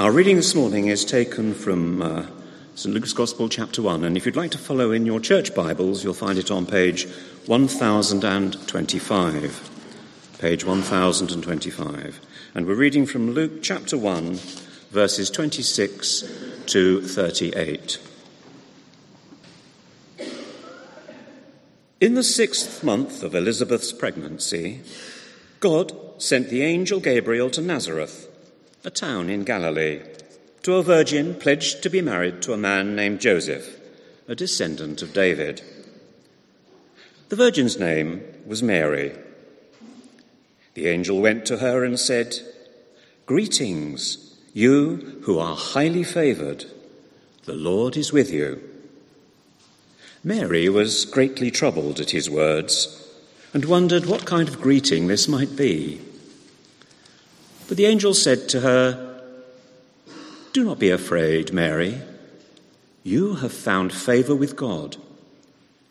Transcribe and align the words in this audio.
Our 0.00 0.10
reading 0.10 0.36
this 0.36 0.54
morning 0.54 0.86
is 0.86 1.04
taken 1.04 1.52
from 1.52 2.00
uh, 2.00 2.24
St. 2.74 2.94
Luke's 2.94 3.12
Gospel, 3.12 3.50
chapter 3.50 3.82
1, 3.82 4.02
and 4.02 4.16
if 4.16 4.24
you'd 4.24 4.34
like 4.34 4.52
to 4.52 4.58
follow 4.58 4.92
in 4.92 5.04
your 5.04 5.20
church 5.20 5.54
Bibles, 5.54 6.02
you'll 6.02 6.14
find 6.14 6.38
it 6.38 6.50
on 6.50 6.64
page 6.64 7.06
1025. 7.44 9.70
Page 10.38 10.64
1025. 10.64 12.20
And 12.54 12.66
we're 12.66 12.76
reading 12.76 13.04
from 13.04 13.32
Luke 13.32 13.62
chapter 13.62 13.98
1, 13.98 14.36
verses 14.90 15.28
26 15.28 16.24
to 16.64 17.02
38. 17.02 17.98
In 22.00 22.14
the 22.14 22.24
sixth 22.24 22.82
month 22.82 23.22
of 23.22 23.34
Elizabeth's 23.34 23.92
pregnancy, 23.92 24.80
God 25.60 25.92
sent 26.16 26.48
the 26.48 26.62
angel 26.62 27.00
Gabriel 27.00 27.50
to 27.50 27.60
Nazareth, 27.60 28.29
a 28.84 28.90
town 28.90 29.28
in 29.28 29.44
Galilee, 29.44 30.00
to 30.62 30.74
a 30.74 30.82
virgin 30.82 31.34
pledged 31.34 31.82
to 31.82 31.90
be 31.90 32.00
married 32.00 32.40
to 32.42 32.52
a 32.52 32.58
man 32.58 32.96
named 32.96 33.20
Joseph, 33.20 33.78
a 34.26 34.34
descendant 34.34 35.02
of 35.02 35.12
David. 35.12 35.62
The 37.28 37.36
virgin's 37.36 37.78
name 37.78 38.22
was 38.46 38.62
Mary. 38.62 39.16
The 40.74 40.88
angel 40.88 41.20
went 41.20 41.46
to 41.46 41.58
her 41.58 41.84
and 41.84 41.98
said, 41.98 42.36
Greetings, 43.26 44.36
you 44.52 45.20
who 45.22 45.38
are 45.38 45.56
highly 45.56 46.04
favored. 46.04 46.64
The 47.44 47.54
Lord 47.54 47.96
is 47.96 48.12
with 48.12 48.32
you. 48.32 48.62
Mary 50.24 50.68
was 50.68 51.04
greatly 51.04 51.50
troubled 51.50 52.00
at 52.00 52.10
his 52.10 52.28
words 52.28 53.08
and 53.54 53.64
wondered 53.64 54.06
what 54.06 54.26
kind 54.26 54.48
of 54.48 54.60
greeting 54.60 55.06
this 55.06 55.28
might 55.28 55.56
be. 55.56 56.00
But 57.70 57.76
the 57.76 57.86
angel 57.86 58.14
said 58.14 58.48
to 58.48 58.62
her, 58.62 59.22
Do 60.52 60.64
not 60.64 60.80
be 60.80 60.90
afraid, 60.90 61.52
Mary. 61.52 62.00
You 63.04 63.36
have 63.36 63.52
found 63.52 63.92
favor 63.92 64.34
with 64.34 64.56
God. 64.56 64.96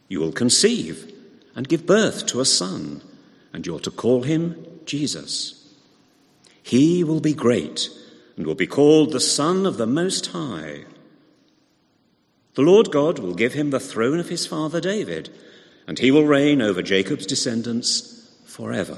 You 0.09 0.19
will 0.19 0.33
conceive 0.33 1.09
and 1.55 1.69
give 1.69 1.85
birth 1.85 2.25
to 2.27 2.41
a 2.41 2.45
son, 2.45 3.01
and 3.53 3.65
you're 3.65 3.79
to 3.79 3.91
call 3.91 4.23
him 4.23 4.61
Jesus. 4.85 5.73
He 6.61 7.01
will 7.01 7.21
be 7.21 7.33
great 7.33 7.89
and 8.35 8.45
will 8.45 8.55
be 8.55 8.67
called 8.67 9.13
the 9.13 9.21
Son 9.21 9.65
of 9.65 9.77
the 9.77 9.87
Most 9.87 10.25
High. 10.27 10.83
The 12.55 12.61
Lord 12.61 12.91
God 12.91 13.19
will 13.19 13.35
give 13.35 13.53
him 13.53 13.69
the 13.69 13.79
throne 13.79 14.19
of 14.19 14.27
his 14.27 14.45
father 14.45 14.81
David, 14.81 15.29
and 15.87 15.97
he 15.97 16.11
will 16.11 16.25
reign 16.25 16.61
over 16.61 16.81
Jacob's 16.81 17.25
descendants 17.25 18.29
forever. 18.43 18.97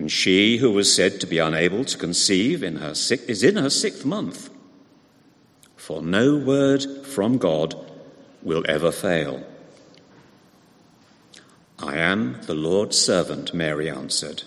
And 0.00 0.10
she, 0.10 0.56
who 0.56 0.70
was 0.70 0.92
said 0.92 1.20
to 1.20 1.26
be 1.26 1.38
unable 1.38 1.84
to 1.84 1.98
conceive 1.98 2.62
in 2.62 2.76
her 2.76 2.94
six, 2.94 3.22
is 3.24 3.42
in 3.42 3.56
her 3.56 3.68
sixth 3.68 4.02
month. 4.06 4.48
For 5.76 6.00
no 6.00 6.38
word 6.38 6.82
from 7.04 7.36
God 7.36 7.74
will 8.42 8.64
ever 8.66 8.92
fail. 8.92 9.44
I 11.78 11.98
am 11.98 12.40
the 12.46 12.54
Lord's 12.54 12.96
servant, 12.96 13.52
Mary 13.52 13.90
answered. 13.90 14.44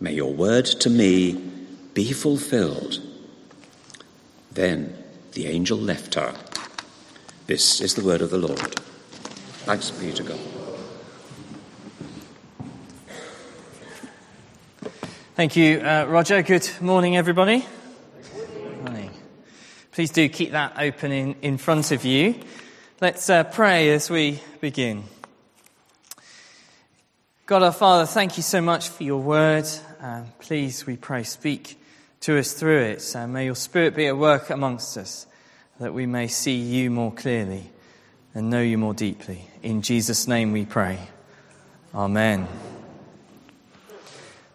May 0.00 0.14
your 0.14 0.34
word 0.34 0.66
to 0.66 0.90
me 0.90 1.34
be 1.94 2.12
fulfilled. 2.12 2.98
Then 4.50 5.00
the 5.30 5.46
angel 5.46 5.78
left 5.78 6.16
her. 6.16 6.34
This 7.46 7.80
is 7.80 7.94
the 7.94 8.04
word 8.04 8.20
of 8.20 8.30
the 8.30 8.38
Lord. 8.38 8.80
Thanks 9.64 9.92
be 9.92 10.10
to 10.12 10.24
God. 10.24 10.59
Thank 15.36 15.54
you, 15.54 15.78
uh, 15.78 16.06
Roger. 16.08 16.42
Good 16.42 16.68
morning, 16.80 17.16
everybody. 17.16 17.64
Good 18.34 18.82
Morning. 18.82 19.10
Please 19.92 20.10
do 20.10 20.28
keep 20.28 20.50
that 20.50 20.74
open 20.76 21.12
in, 21.12 21.36
in 21.40 21.56
front 21.56 21.92
of 21.92 22.04
you. 22.04 22.34
Let's 23.00 23.30
uh, 23.30 23.44
pray 23.44 23.90
as 23.90 24.10
we 24.10 24.40
begin. 24.60 25.04
God 27.46 27.62
our 27.62 27.72
Father, 27.72 28.06
thank 28.06 28.38
you 28.38 28.42
so 28.42 28.60
much 28.60 28.88
for 28.88 29.04
your 29.04 29.22
word. 29.22 29.66
Um, 30.00 30.26
please, 30.40 30.84
we 30.84 30.96
pray, 30.96 31.22
speak 31.22 31.80
to 32.20 32.36
us 32.36 32.52
through 32.52 32.80
it. 32.80 33.14
And 33.14 33.32
may 33.32 33.44
your 33.44 33.54
Spirit 33.54 33.94
be 33.94 34.08
at 34.08 34.18
work 34.18 34.50
amongst 34.50 34.98
us 34.98 35.28
that 35.78 35.94
we 35.94 36.06
may 36.06 36.26
see 36.26 36.56
you 36.56 36.90
more 36.90 37.12
clearly 37.12 37.70
and 38.34 38.50
know 38.50 38.60
you 38.60 38.78
more 38.78 38.94
deeply. 38.94 39.46
In 39.62 39.82
Jesus' 39.82 40.26
name 40.26 40.50
we 40.50 40.64
pray. 40.64 40.98
Amen. 41.94 42.48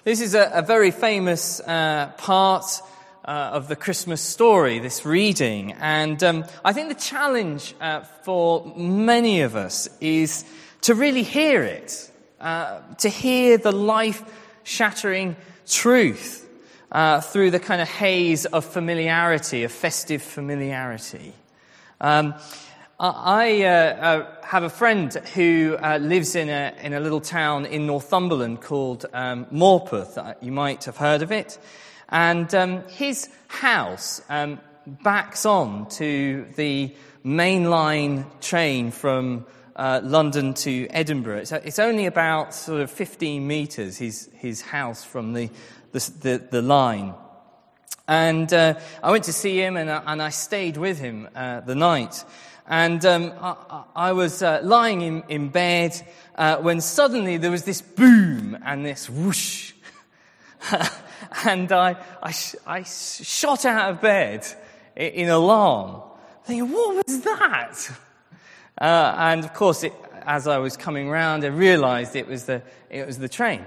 This 0.05 0.21
is 0.21 0.35
a, 0.35 0.51
a 0.53 0.61
very 0.61 0.91
famous 0.91 1.59
uh, 1.61 2.11
part 2.19 2.79
uh, 3.27 3.49
of 3.53 3.67
the 3.67 3.75
Christmas 3.75 4.21
story, 4.21 4.77
this 4.77 5.03
reading. 5.03 5.71
And 5.71 6.23
um, 6.23 6.45
I 6.63 6.73
think 6.73 6.89
the 6.89 7.03
challenge 7.03 7.73
uh, 7.81 8.01
for 8.21 8.71
many 8.77 9.41
of 9.41 9.55
us 9.55 9.89
is 9.99 10.45
to 10.81 10.93
really 10.93 11.23
hear 11.23 11.63
it, 11.63 12.11
uh, 12.39 12.81
to 12.99 13.09
hear 13.09 13.57
the 13.57 13.71
life 13.71 14.21
shattering 14.61 15.37
truth 15.67 16.47
uh, 16.91 17.21
through 17.21 17.49
the 17.49 17.59
kind 17.59 17.81
of 17.81 17.87
haze 17.87 18.45
of 18.45 18.63
familiarity, 18.63 19.63
of 19.63 19.71
festive 19.71 20.21
familiarity. 20.21 21.33
Um, 21.99 22.35
I 22.97 23.63
uh, 23.63 23.67
uh, 23.67 24.27
have 24.45 24.63
a 24.63 24.69
friend 24.69 25.13
who 25.33 25.75
uh, 25.81 25.97
lives 25.97 26.33
in 26.33 26.47
a, 26.47 26.73
in 26.81 26.93
a 26.93 27.01
little 27.01 27.19
town 27.19 27.65
in 27.65 27.85
Northumberland 27.87 28.61
called 28.61 29.05
um, 29.11 29.45
Morpeth. 29.47 30.17
Uh, 30.17 30.35
you 30.39 30.53
might 30.53 30.85
have 30.85 30.95
heard 30.95 31.21
of 31.21 31.29
it. 31.29 31.59
And 32.07 32.53
um, 32.55 32.87
his 32.87 33.29
house 33.49 34.21
um, 34.29 34.61
backs 34.87 35.45
on 35.45 35.89
to 35.89 36.45
the 36.55 36.95
mainline 37.25 38.25
train 38.39 38.91
from 38.91 39.45
uh, 39.75 39.99
London 40.01 40.53
to 40.53 40.87
Edinburgh. 40.89 41.39
It's, 41.39 41.51
it's, 41.51 41.79
only 41.79 42.05
about 42.05 42.53
sort 42.53 42.79
of 42.79 42.89
15 42.89 43.45
metres, 43.45 43.97
his, 43.97 44.29
his 44.35 44.61
house 44.61 45.03
from 45.03 45.33
the, 45.33 45.49
the, 45.91 46.11
the, 46.21 46.47
the 46.49 46.61
line. 46.61 47.13
And 48.07 48.53
uh, 48.53 48.79
I 49.03 49.11
went 49.11 49.25
to 49.25 49.33
see 49.33 49.57
him 49.57 49.75
and, 49.75 49.89
and 49.89 50.21
I 50.21 50.29
stayed 50.29 50.77
with 50.77 50.97
him 50.97 51.27
the 51.33 51.75
night. 51.75 52.23
And 52.67 53.05
um, 53.05 53.33
I, 53.39 53.83
I, 53.95 54.11
was 54.13 54.41
uh, 54.41 54.61
lying 54.63 55.01
in, 55.01 55.23
in 55.29 55.49
bed 55.49 56.01
uh, 56.35 56.57
when 56.57 56.81
suddenly 56.81 57.37
there 57.37 57.51
was 57.51 57.63
this 57.63 57.81
boom 57.81 58.57
and 58.65 58.83
this 58.83 59.07
whoosh. 59.07 59.73
and 61.45 61.71
I, 61.71 61.95
I, 62.23 62.33
I, 62.65 62.83
shot 62.83 63.65
out 63.65 63.91
of 63.91 64.01
bed 64.01 64.47
in, 64.95 65.11
in 65.11 65.29
alarm, 65.29 66.01
thinking, 66.45 66.71
what 66.71 67.05
was 67.05 67.21
that? 67.21 67.91
Uh, 68.81 69.15
and 69.15 69.45
of 69.45 69.53
course, 69.53 69.83
it, 69.83 69.93
as 70.25 70.47
I 70.47 70.57
was 70.57 70.75
coming 70.75 71.07
round, 71.07 71.43
I 71.43 71.49
realized 71.49 72.15
it 72.15 72.27
was 72.27 72.45
the, 72.45 72.63
it 72.89 73.05
was 73.05 73.19
the 73.19 73.29
train. 73.29 73.63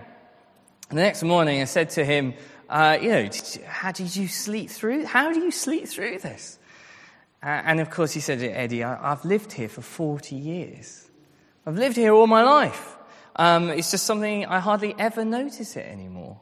And 0.90 0.98
the 0.98 1.02
next 1.02 1.22
morning, 1.22 1.60
I 1.60 1.66
said 1.66 1.90
to 1.90 2.04
him, 2.04 2.34
uh, 2.68 2.98
you 3.00 3.10
know, 3.10 3.28
did 3.28 3.54
you, 3.54 3.64
how 3.64 3.92
did 3.92 4.14
you 4.16 4.26
sleep 4.26 4.70
through? 4.70 5.04
How 5.04 5.32
do 5.32 5.38
you 5.38 5.52
sleep 5.52 5.86
through 5.86 6.18
this? 6.18 6.57
And 7.42 7.80
of 7.80 7.90
course, 7.90 8.12
he 8.12 8.20
said, 8.20 8.42
Eddie, 8.42 8.82
I, 8.82 9.10
have 9.10 9.24
lived 9.24 9.52
here 9.52 9.68
for 9.68 9.82
40 9.82 10.34
years. 10.34 11.08
I've 11.66 11.76
lived 11.76 11.96
here 11.96 12.12
all 12.12 12.26
my 12.26 12.42
life. 12.42 12.96
Um, 13.36 13.70
it's 13.70 13.90
just 13.92 14.04
something 14.04 14.46
I 14.46 14.58
hardly 14.58 14.94
ever 14.98 15.24
notice 15.24 15.76
it 15.76 15.86
anymore. 15.86 16.40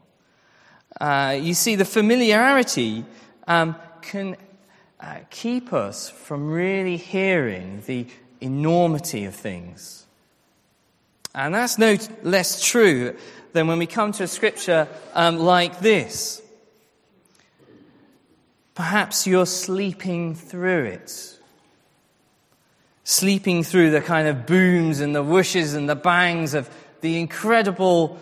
Uh, 0.99 1.37
you 1.39 1.53
see, 1.53 1.75
the 1.75 1.85
familiarity 1.85 3.05
um, 3.47 3.77
can 4.01 4.37
uh, 4.99 5.19
keep 5.29 5.73
us 5.73 6.09
from 6.09 6.51
really 6.51 6.97
hearing 6.97 7.83
the 7.87 8.07
enormity 8.41 9.27
of 9.27 9.35
things. 9.35 10.07
And 11.35 11.55
that's 11.55 11.77
no 11.77 11.99
less 12.23 12.63
true 12.63 13.15
than 13.53 13.67
when 13.67 13.79
we 13.79 13.87
come 13.87 14.13
to 14.13 14.23
a 14.23 14.29
scripture 14.29 14.89
um, 15.13 15.37
like 15.37 15.81
this. 15.81 16.41
Perhaps 18.77 19.27
you're 19.27 19.47
sleeping 19.47 20.35
through 20.35 20.85
it. 20.85 21.39
Sleeping 23.05 23.65
through 23.65 23.91
the 23.91 24.03
kind 24.03 24.29
of 24.29 24.47
booms 24.47 25.01
and 25.01 25.15
the 25.15 25.25
whooshes 25.25 25.75
and 25.75 25.89
the 25.89 25.97
bangs 25.97 26.53
of 26.53 26.69
the 27.01 27.19
incredible 27.19 28.19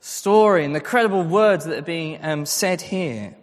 story 0.00 0.64
and 0.64 0.74
the 0.74 0.80
credible 0.80 1.22
words 1.22 1.66
that 1.66 1.78
are 1.78 1.82
being 1.82 2.18
um, 2.22 2.46
said 2.46 2.80
here. 2.80 3.36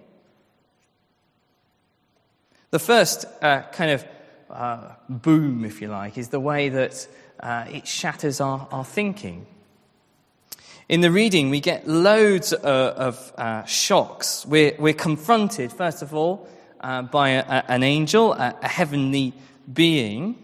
The 2.71 2.79
first 2.79 3.25
uh, 3.41 3.61
kind 3.71 3.91
of 3.91 4.05
uh, 4.49 4.91
boom, 5.07 5.63
if 5.63 5.81
you 5.81 5.87
like, 5.87 6.17
is 6.17 6.27
the 6.27 6.41
way 6.41 6.67
that 6.67 7.07
uh, 7.39 7.65
it 7.71 7.87
shatters 7.87 8.41
our, 8.41 8.67
our 8.69 8.83
thinking. 8.83 9.45
In 10.89 11.01
the 11.01 11.11
reading, 11.11 11.49
we 11.49 11.59
get 11.59 11.85
loads 11.85 12.53
uh, 12.53 12.57
of 12.95 13.33
uh, 13.37 13.65
shocks. 13.65 14.45
We're, 14.45 14.73
we're, 14.79 14.93
confronted, 14.93 15.73
first 15.73 16.01
of 16.01 16.13
all, 16.13 16.47
uh, 16.79 17.01
by 17.01 17.31
a, 17.31 17.41
a, 17.41 17.63
an 17.67 17.83
angel, 17.83 18.31
a, 18.31 18.55
a 18.61 18.69
heavenly 18.69 19.33
being. 19.71 20.41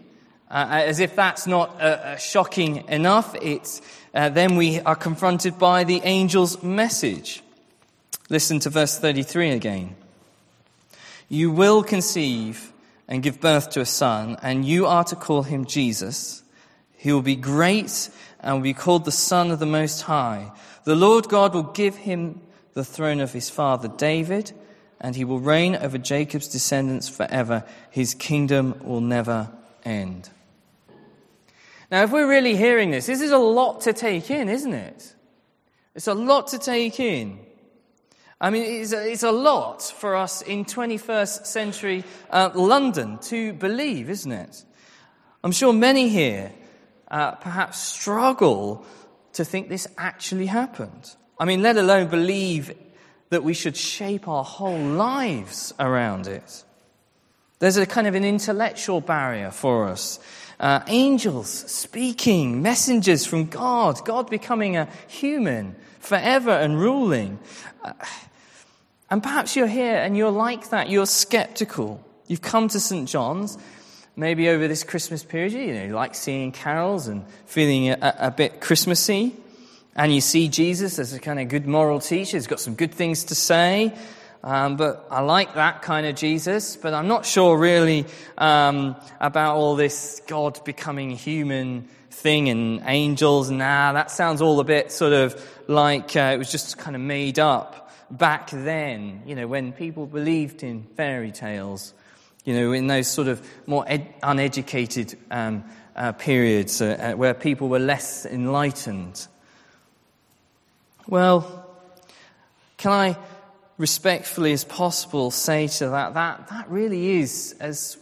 Uh, 0.50 0.66
as 0.70 1.00
if 1.00 1.16
that's 1.16 1.46
not 1.46 1.80
uh, 1.80 2.16
shocking 2.16 2.86
enough, 2.88 3.34
it's, 3.40 3.80
uh, 4.12 4.28
then 4.28 4.56
we 4.56 4.80
are 4.80 4.94
confronted 4.94 5.58
by 5.58 5.82
the 5.82 6.02
angel's 6.02 6.62
message. 6.62 7.42
Listen 8.28 8.58
to 8.58 8.68
verse 8.68 8.98
33 8.98 9.52
again. 9.52 9.96
You 11.30 11.52
will 11.52 11.82
conceive 11.82 12.70
and 13.08 13.22
give 13.22 13.40
birth 13.40 13.70
to 13.70 13.80
a 13.80 13.86
son, 13.86 14.36
and 14.42 14.62
you 14.66 14.84
are 14.84 15.04
to 15.04 15.16
call 15.16 15.42
him 15.42 15.64
Jesus. 15.64 16.42
He 16.98 17.12
will 17.12 17.22
be 17.22 17.36
great 17.36 18.10
and 18.44 18.56
will 18.56 18.62
be 18.62 18.74
called 18.74 19.06
the 19.06 19.10
Son 19.10 19.50
of 19.50 19.58
the 19.58 19.66
Most 19.66 20.02
High. 20.02 20.52
The 20.84 20.94
Lord 20.94 21.28
God 21.28 21.54
will 21.54 21.62
give 21.62 21.96
him 21.96 22.42
the 22.74 22.84
throne 22.84 23.20
of 23.20 23.32
his 23.32 23.48
father 23.48 23.88
David, 23.88 24.52
and 25.00 25.16
he 25.16 25.24
will 25.24 25.40
reign 25.40 25.74
over 25.76 25.96
Jacob's 25.96 26.48
descendants 26.48 27.08
forever. 27.08 27.64
His 27.90 28.12
kingdom 28.12 28.78
will 28.84 29.00
never 29.00 29.50
end. 29.82 30.28
Now, 31.90 32.02
if 32.02 32.10
we're 32.10 32.28
really 32.28 32.54
hearing 32.54 32.90
this, 32.90 33.06
this 33.06 33.22
is 33.22 33.30
a 33.30 33.38
lot 33.38 33.80
to 33.82 33.94
take 33.94 34.30
in, 34.30 34.50
isn't 34.50 34.74
it? 34.74 35.14
It's 35.94 36.06
a 36.06 36.14
lot 36.14 36.48
to 36.48 36.58
take 36.58 37.00
in. 37.00 37.38
I 38.40 38.50
mean, 38.50 38.82
it's 38.82 38.92
a, 38.92 39.10
it's 39.10 39.22
a 39.22 39.32
lot 39.32 39.82
for 39.82 40.16
us 40.16 40.42
in 40.42 40.66
21st 40.66 41.46
century 41.46 42.04
uh, 42.30 42.50
London 42.54 43.18
to 43.22 43.54
believe, 43.54 44.10
isn't 44.10 44.32
it? 44.32 44.64
I'm 45.42 45.52
sure 45.52 45.72
many 45.72 46.10
here 46.10 46.52
uh, 47.08 47.32
perhaps 47.32 47.78
struggle 47.78 48.84
to 49.34 49.44
think 49.44 49.68
this 49.68 49.86
actually 49.98 50.46
happened. 50.46 51.14
I 51.38 51.44
mean, 51.44 51.62
let 51.62 51.76
alone 51.76 52.08
believe 52.08 52.72
that 53.30 53.42
we 53.42 53.54
should 53.54 53.76
shape 53.76 54.28
our 54.28 54.44
whole 54.44 54.78
lives 54.78 55.74
around 55.78 56.26
it. 56.26 56.64
There's 57.58 57.76
a 57.76 57.86
kind 57.86 58.06
of 58.06 58.14
an 58.14 58.24
intellectual 58.24 59.00
barrier 59.00 59.50
for 59.50 59.88
us. 59.88 60.20
Uh, 60.60 60.80
angels 60.86 61.48
speaking, 61.48 62.62
messengers 62.62 63.26
from 63.26 63.46
God, 63.46 64.04
God 64.04 64.30
becoming 64.30 64.76
a 64.76 64.88
human 65.08 65.74
forever 65.98 66.50
and 66.50 66.78
ruling. 66.78 67.38
Uh, 67.82 67.92
and 69.10 69.22
perhaps 69.22 69.56
you're 69.56 69.66
here 69.66 69.96
and 69.96 70.16
you're 70.16 70.30
like 70.30 70.70
that. 70.70 70.88
You're 70.88 71.06
skeptical. 71.06 72.04
You've 72.26 72.42
come 72.42 72.68
to 72.68 72.80
St. 72.80 73.08
John's 73.08 73.58
maybe 74.16 74.48
over 74.48 74.68
this 74.68 74.84
Christmas 74.84 75.24
period, 75.24 75.52
you 75.52 75.74
know, 75.74 75.84
you 75.84 75.92
like 75.94 76.14
seeing 76.14 76.52
carols 76.52 77.08
and 77.08 77.24
feeling 77.46 77.90
a, 77.90 78.16
a, 78.18 78.30
bit 78.30 78.60
Christmassy. 78.60 79.34
And 79.96 80.12
you 80.12 80.20
see 80.20 80.48
Jesus 80.48 80.98
as 80.98 81.12
a 81.12 81.20
kind 81.20 81.38
of 81.38 81.48
good 81.48 81.66
moral 81.66 82.00
teacher. 82.00 82.36
He's 82.36 82.46
got 82.46 82.60
some 82.60 82.74
good 82.74 82.92
things 82.92 83.24
to 83.24 83.34
say. 83.34 83.94
Um, 84.42 84.76
but 84.76 85.06
I 85.10 85.20
like 85.20 85.54
that 85.54 85.82
kind 85.82 86.06
of 86.06 86.16
Jesus. 86.16 86.76
But 86.76 86.94
I'm 86.94 87.08
not 87.08 87.24
sure 87.26 87.56
really 87.56 88.06
um, 88.36 88.96
about 89.20 89.56
all 89.56 89.76
this 89.76 90.20
God 90.26 90.62
becoming 90.64 91.10
human 91.10 91.88
thing 92.10 92.48
and 92.48 92.82
angels. 92.86 93.50
Nah, 93.50 93.92
that 93.92 94.10
sounds 94.10 94.40
all 94.42 94.60
a 94.60 94.64
bit 94.64 94.90
sort 94.92 95.12
of 95.12 95.40
like 95.68 96.16
uh, 96.16 96.32
it 96.34 96.38
was 96.38 96.50
just 96.50 96.78
kind 96.78 96.96
of 96.96 97.02
made 97.02 97.38
up 97.38 97.90
back 98.10 98.50
then, 98.50 99.22
you 99.26 99.34
know, 99.34 99.46
when 99.46 99.72
people 99.72 100.06
believed 100.06 100.62
in 100.62 100.84
fairy 100.96 101.32
tales 101.32 101.94
you 102.44 102.54
know, 102.54 102.72
in 102.72 102.86
those 102.86 103.08
sort 103.08 103.28
of 103.28 103.46
more 103.66 103.84
ed- 103.86 104.12
uneducated 104.22 105.18
um, 105.30 105.64
uh, 105.96 106.12
periods 106.12 106.80
uh, 106.80 107.12
uh, 107.14 107.16
where 107.16 107.34
people 107.34 107.68
were 107.68 107.78
less 107.78 108.26
enlightened. 108.26 109.26
Well, 111.06 111.66
can 112.76 112.92
I 112.92 113.16
respectfully 113.78 114.52
as 114.52 114.64
possible 114.64 115.30
say 115.30 115.66
to 115.66 115.88
that, 115.88 116.14
that 116.14 116.48
that 116.48 116.70
really 116.70 117.16
is 117.18 117.54
as 117.60 117.96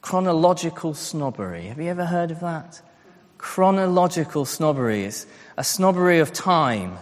chronological 0.00 0.92
snobbery. 0.92 1.68
Have 1.68 1.80
you 1.80 1.88
ever 1.88 2.04
heard 2.04 2.30
of 2.30 2.40
that? 2.40 2.82
Chronological 3.38 4.44
snobbery 4.44 5.04
is 5.04 5.26
a 5.56 5.64
snobbery 5.64 6.18
of 6.18 6.32
time. 6.32 6.98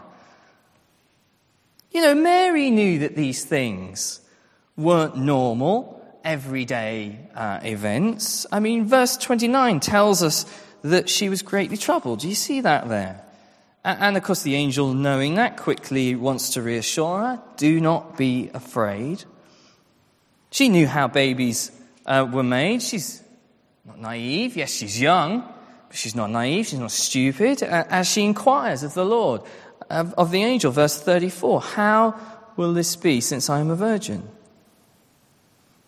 You 1.91 2.03
know, 2.03 2.15
Mary 2.15 2.71
knew 2.71 3.01
that 3.01 3.17
these 3.17 3.45
things 3.45 4.21
weren't 4.77 5.17
normal 5.17 6.02
everyday 6.25 7.19
uh, 7.35 7.61
events. 7.63 8.47
I 8.53 8.61
mean, 8.61 8.87
verse 8.87 9.17
29 9.17 9.81
tells 9.81 10.23
us 10.23 10.47
that 10.83 11.09
she 11.09 11.29
was 11.29 11.43
greatly 11.43 11.77
troubled. 11.77 12.21
Do 12.21 12.29
you 12.29 12.35
see 12.35 12.61
that 12.61 12.89
there? 12.89 13.25
And 13.85 14.17
of 14.17 14.23
course, 14.23 14.43
the 14.43 14.55
angel, 14.55 14.95
knowing 14.95 15.35
that, 15.35 15.57
quickly 15.57 16.15
wants 16.15 16.51
to 16.51 16.63
reassure 16.63 17.19
her 17.19 17.43
do 17.57 17.81
not 17.81 18.17
be 18.17 18.51
afraid. 18.55 19.25
She 20.51 20.69
knew 20.69 20.87
how 20.87 21.09
babies 21.09 21.73
uh, 22.07 22.29
were 22.31 22.45
made. 22.45 22.83
She's 22.83 23.23
not 23.85 23.99
naive. 23.99 24.57
Yes, 24.57 24.71
she's 24.71 25.01
young, 25.01 25.41
but 25.89 25.97
she's 25.97 26.15
not 26.15 26.31
naive. 26.31 26.67
She's 26.67 26.79
not 26.79 26.93
stupid. 26.93 27.63
As 27.63 28.07
she 28.09 28.25
inquires 28.25 28.85
of 28.85 28.95
the 28.95 29.05
Lord, 29.05 29.43
of, 29.91 30.15
of 30.15 30.31
the 30.31 30.45
angel, 30.45 30.71
verse 30.71 31.01
34 31.01 31.61
How 31.61 32.15
will 32.57 32.75
this 32.75 32.95
be 32.95 33.21
since 33.21 33.51
I 33.51 33.59
am 33.59 33.71
a 33.71 33.77
virgin? 33.77 34.29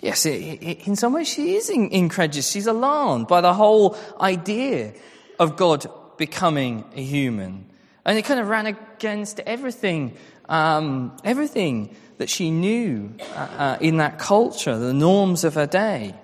Yes, 0.05 0.27
in 0.27 0.97
some 0.97 1.15
ways 1.15 1.29
she 1.29 1.55
is 1.55 1.71
incredulous. 1.71 2.51
She's 2.51 2.67
alarmed 2.67 3.27
by 3.27 3.41
the 3.41 3.55
whole 3.55 3.97
idea 4.21 4.93
of 5.39 5.57
God 5.57 5.87
becoming 6.19 6.85
a 6.95 7.03
human. 7.03 7.65
And 8.05 8.19
it 8.19 8.27
kind 8.27 8.39
of 8.39 8.49
ran 8.49 8.67
against 8.67 9.41
everything, 9.41 10.15
um, 10.47 11.17
everything 11.25 11.97
that 12.19 12.29
she 12.29 12.51
knew 12.51 13.15
uh, 13.35 13.39
uh, 13.57 13.79
in 13.81 13.97
that 13.97 14.19
culture, 14.19 14.77
the 14.77 14.93
norms 14.93 15.43
of 15.43 15.55
her 15.55 15.67
day. 15.67 16.15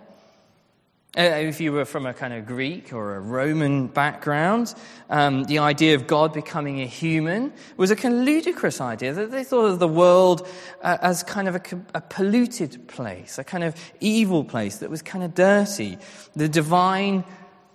Uh, 1.18 1.22
if 1.22 1.60
you 1.60 1.72
were 1.72 1.84
from 1.84 2.06
a 2.06 2.14
kind 2.14 2.32
of 2.32 2.46
Greek 2.46 2.92
or 2.92 3.16
a 3.16 3.20
Roman 3.20 3.88
background, 3.88 4.72
um, 5.08 5.42
the 5.44 5.58
idea 5.58 5.96
of 5.96 6.06
God 6.06 6.32
becoming 6.32 6.80
a 6.80 6.86
human 6.86 7.52
was 7.76 7.90
a 7.90 7.96
kind 7.96 8.14
of 8.14 8.20
ludicrous 8.20 8.80
idea. 8.80 9.12
That 9.12 9.32
they 9.32 9.42
thought 9.42 9.64
of 9.64 9.80
the 9.80 9.88
world 9.88 10.46
uh, 10.82 10.98
as 11.02 11.24
kind 11.24 11.48
of 11.48 11.56
a, 11.56 11.62
a, 11.94 12.00
polluted 12.00 12.86
place, 12.86 13.38
a 13.38 13.44
kind 13.44 13.64
of 13.64 13.74
evil 13.98 14.44
place 14.44 14.76
that 14.78 14.88
was 14.88 15.02
kind 15.02 15.24
of 15.24 15.34
dirty. 15.34 15.98
The 16.36 16.48
divine 16.48 17.24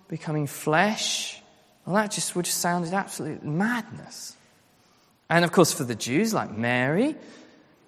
becoming 0.08 0.48
flesh, 0.48 1.42
well, 1.86 1.96
that 1.96 2.12
just 2.12 2.38
would 2.38 2.46
have 2.46 2.54
sounded 2.54 2.94
absolute 2.94 3.44
madness. 3.44 4.38
And 5.30 5.44
of 5.44 5.52
course, 5.52 5.74
for 5.74 5.84
the 5.84 5.96
Jews, 5.96 6.34
like 6.34 6.56
Mary, 6.56 7.18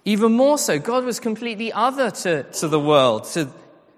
even 0.03 0.33
more 0.33 0.57
so, 0.57 0.77
God 0.77 1.05
was 1.05 1.22
completely 1.22 1.72
other 1.72 2.12
to, 2.12 2.43
to 2.43 2.67
the 2.67 2.79
world, 2.79 3.24
to 3.31 3.50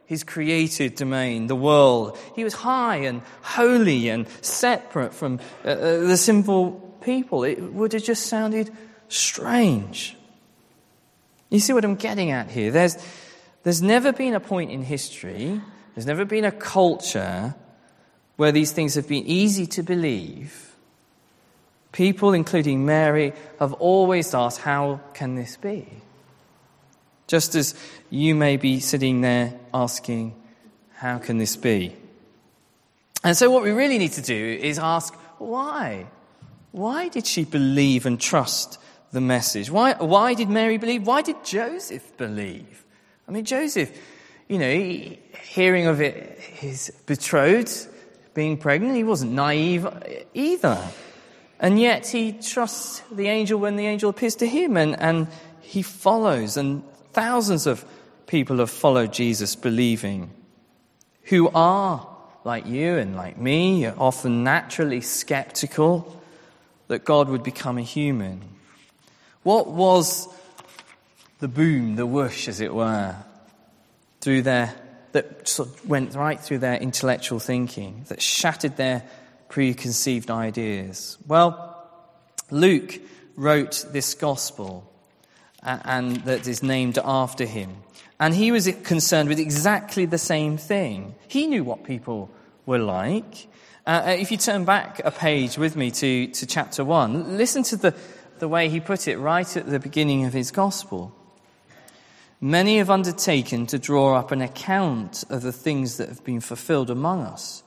his 0.09 0.23
created 0.23 0.95
domain, 0.95 1.45
the 1.45 1.55
world. 1.55 2.17
He 2.35 2.43
was 2.43 2.55
high 2.55 2.95
and 2.95 3.21
holy 3.43 4.09
and 4.09 4.27
separate 4.41 5.13
from 5.13 5.39
uh, 5.63 5.67
uh, 5.67 5.97
the 5.99 6.17
simple 6.17 6.97
people. 7.01 7.43
It 7.43 7.61
would 7.61 7.93
have 7.93 8.03
just 8.03 8.25
sounded 8.25 8.71
strange. 9.07 10.17
You 11.51 11.59
see 11.59 11.73
what 11.73 11.85
I'm 11.85 11.93
getting 11.93 12.31
at 12.31 12.49
here? 12.49 12.71
There's, 12.71 12.97
there's 13.61 13.83
never 13.83 14.11
been 14.11 14.33
a 14.33 14.39
point 14.39 14.71
in 14.71 14.81
history, 14.81 15.61
there's 15.93 16.07
never 16.07 16.25
been 16.25 16.43
a 16.43 16.51
culture 16.51 17.53
where 18.35 18.51
these 18.51 18.71
things 18.71 18.95
have 18.95 19.07
been 19.07 19.27
easy 19.27 19.67
to 19.67 19.83
believe. 19.83 20.75
People, 21.91 22.33
including 22.33 22.83
Mary, 22.83 23.33
have 23.59 23.73
always 23.73 24.33
asked, 24.33 24.61
How 24.61 25.01
can 25.13 25.35
this 25.35 25.55
be? 25.55 25.87
Just 27.29 27.53
as 27.53 27.75
you 28.09 28.33
may 28.33 28.57
be 28.57 28.79
sitting 28.79 29.21
there 29.21 29.53
asking, 29.71 30.33
How 30.93 31.19
can 31.19 31.37
this 31.37 31.55
be? 31.55 31.95
And 33.23 33.37
so, 33.37 33.51
what 33.51 33.61
we 33.61 33.69
really 33.69 33.99
need 33.99 34.13
to 34.13 34.23
do 34.23 34.59
is 34.59 34.79
ask, 34.79 35.13
Why? 35.37 36.07
Why 36.71 37.07
did 37.07 37.27
she 37.27 37.45
believe 37.45 38.07
and 38.07 38.19
trust 38.19 38.79
the 39.11 39.21
message? 39.21 39.69
Why, 39.69 39.93
why 39.93 40.33
did 40.33 40.49
Mary 40.49 40.77
believe? 40.77 41.05
Why 41.05 41.21
did 41.21 41.45
Joseph 41.45 42.17
believe? 42.17 42.83
I 43.27 43.31
mean, 43.31 43.45
Joseph, 43.45 43.95
you 44.47 44.57
know, 44.57 44.73
he, 44.73 45.19
hearing 45.43 45.85
of 45.85 46.01
it, 46.01 46.39
his 46.39 46.91
betrothed 47.05 47.87
being 48.33 48.57
pregnant, 48.57 48.95
he 48.95 49.03
wasn't 49.03 49.33
naive 49.33 49.87
either. 50.33 50.83
And 51.59 51.79
yet 51.79 52.07
he 52.07 52.31
trusts 52.31 53.03
the 53.11 53.27
angel 53.27 53.59
when 53.59 53.75
the 53.75 53.85
angel 53.85 54.09
appears 54.09 54.35
to 54.37 54.47
him 54.47 54.77
and, 54.77 54.99
and 54.99 55.27
he 55.61 55.83
follows. 55.83 56.57
And 56.57 56.83
Thousands 57.19 57.67
of 57.67 57.83
people 58.27 58.59
have 58.59 58.69
followed 58.69 59.11
Jesus 59.11 59.57
believing, 59.57 60.29
who 61.23 61.49
are 61.49 62.07
like 62.45 62.65
you 62.65 62.95
and 62.95 63.13
like 63.17 63.37
me, 63.37 63.85
often 63.87 64.45
naturally 64.45 65.01
skeptical 65.01 66.17
that 66.87 67.03
God 67.03 67.27
would 67.27 67.43
become 67.43 67.77
a 67.77 67.81
human. 67.81 68.41
What 69.43 69.67
was 69.67 70.29
the 71.39 71.49
boom, 71.49 71.97
the 71.97 72.05
whoosh, 72.05 72.47
as 72.47 72.61
it 72.61 72.73
were, 72.73 73.17
through 74.21 74.43
their 74.43 74.73
that 75.11 75.45
sort 75.45 75.67
of 75.67 75.89
went 75.89 76.15
right 76.15 76.39
through 76.39 76.59
their 76.59 76.77
intellectual 76.77 77.39
thinking, 77.39 78.05
that 78.07 78.21
shattered 78.21 78.77
their 78.77 79.03
preconceived 79.49 80.31
ideas? 80.31 81.17
Well, 81.27 81.85
Luke 82.49 82.97
wrote 83.35 83.85
this 83.91 84.13
gospel 84.13 84.88
and 85.63 86.17
that 86.25 86.47
is 86.47 86.63
named 86.63 86.97
after 87.03 87.45
him. 87.45 87.75
And 88.19 88.33
he 88.33 88.51
was 88.51 88.69
concerned 88.83 89.29
with 89.29 89.39
exactly 89.39 90.05
the 90.05 90.17
same 90.17 90.57
thing. 90.57 91.15
He 91.27 91.47
knew 91.47 91.63
what 91.63 91.83
people 91.83 92.29
were 92.65 92.79
like. 92.79 93.47
Uh, 93.85 94.03
uh 94.05 94.09
if 94.11 94.31
you 94.31 94.37
turn 94.37 94.65
back 94.65 95.01
a 95.03 95.11
page 95.11 95.57
with 95.57 95.75
me 95.75 95.91
to, 95.91 96.27
to 96.27 96.45
chapter 96.45 96.83
1, 96.83 97.37
listen 97.37 97.63
to 97.63 97.77
the, 97.77 97.95
the 98.39 98.47
way 98.47 98.69
he 98.69 98.79
put 98.79 99.07
it 99.07 99.17
right 99.17 99.57
at 99.57 99.67
the 99.67 99.79
beginning 99.79 100.25
of 100.25 100.33
his 100.33 100.51
gospel. 100.51 101.15
Many 102.41 102.77
have 102.77 102.89
undertaken 102.89 103.65
to 103.67 103.79
draw 103.79 104.15
up 104.15 104.31
an 104.31 104.41
account 104.41 105.25
of 105.29 105.41
the 105.41 105.51
things 105.51 105.97
that 105.97 106.07
have 106.07 106.23
been 106.23 106.39
fulfilled 106.39 106.89
among 106.89 107.23
us, 107.23 107.63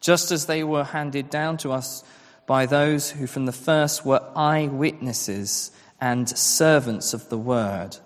just 0.00 0.32
as 0.32 0.46
they 0.46 0.64
were 0.64 0.82
handed 0.82 1.30
down 1.30 1.58
to 1.58 1.70
us 1.70 2.02
by 2.44 2.66
those 2.66 3.10
who 3.10 3.26
from 3.26 3.46
the 3.46 3.52
first 3.52 4.04
were 4.04 4.22
eyewitnesses 4.34 5.70
and 6.00 6.28
servants 6.28 7.14
of 7.14 7.28
the 7.28 7.38
word. 7.38 7.96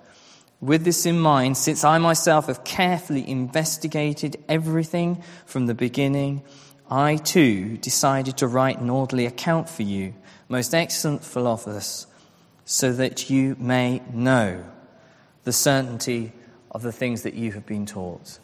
With 0.61 0.85
this 0.85 1.07
in 1.07 1.19
mind, 1.19 1.57
since 1.57 1.85
I 1.85 1.99
myself 1.99 2.47
have 2.47 2.65
carefully 2.65 3.29
investigated 3.29 4.37
everything 4.49 5.23
from 5.47 5.67
the 5.67 5.75
beginning, 5.75 6.43
I 6.91 7.17
too 7.17 7.77
decided 7.79 8.37
to 8.39 8.47
write 8.47 8.79
an 8.79 8.91
orderly 8.91 9.25
account 9.25 9.69
for 9.69 9.83
you, 9.83 10.15
most 10.49 10.75
excellent 10.75 11.25
Theophilus, 11.25 12.07
so 12.65 12.93
that 12.93 13.31
you 13.31 13.57
may 13.59 14.03
know 14.13 14.65
the 15.45 15.53
certainty 15.53 16.33
of 16.71 16.83
the 16.83 16.93
things 16.93 17.23
that 17.23 17.35
you 17.35 17.53
have 17.53 17.65
been 17.65 17.87
taught. 17.87 18.39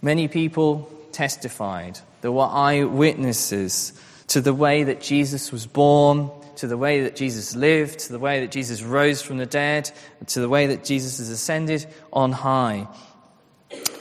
Many 0.00 0.28
people 0.28 0.90
testified, 1.12 1.98
there 2.20 2.32
were 2.32 2.48
eyewitnesses 2.48 3.92
to 4.28 4.40
the 4.40 4.54
way 4.54 4.84
that 4.84 5.00
Jesus 5.00 5.50
was 5.50 5.66
born, 5.66 6.30
to 6.58 6.66
the 6.66 6.76
way 6.76 7.02
that 7.02 7.14
Jesus 7.14 7.54
lived, 7.54 8.00
to 8.00 8.12
the 8.12 8.18
way 8.18 8.40
that 8.40 8.50
Jesus 8.50 8.82
rose 8.82 9.22
from 9.22 9.38
the 9.38 9.46
dead, 9.46 9.90
to 10.26 10.40
the 10.40 10.48
way 10.48 10.66
that 10.66 10.84
Jesus 10.84 11.20
is 11.20 11.30
ascended 11.30 11.86
on 12.12 12.32
high. 12.32 12.88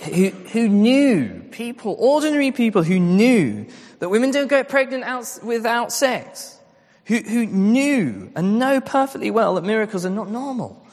Who, 0.06 0.30
who 0.30 0.68
knew, 0.68 1.44
people, 1.52 1.96
ordinary 2.00 2.52
people 2.52 2.82
who 2.82 3.00
knew 3.00 3.68
that 4.00 4.10
women 4.10 4.32
don't 4.32 4.48
get 4.48 4.70
pregnant 4.70 5.04
out, 5.04 5.40
without 5.44 5.92
sex, 5.92 6.58
who, 7.06 7.18
who 7.18 7.46
knew 7.46 8.32
and 8.36 8.58
know 8.58 8.82
perfectly 8.82 9.30
well 9.30 9.54
that 9.56 9.64
miracles 9.64 10.04
are 10.04 10.10
not 10.10 10.30
normal, 10.30 10.84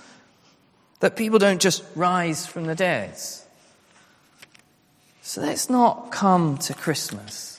that 1.00 1.16
people 1.16 1.38
don't 1.38 1.62
just 1.62 1.83
rise 1.94 2.47
from 2.47 2.66
the 2.66 2.75
dead. 2.75 3.16
So 5.23 5.40
let's 5.40 5.71
not 5.71 6.12
come 6.12 6.59
to 6.59 6.75
Christmas 6.75 7.54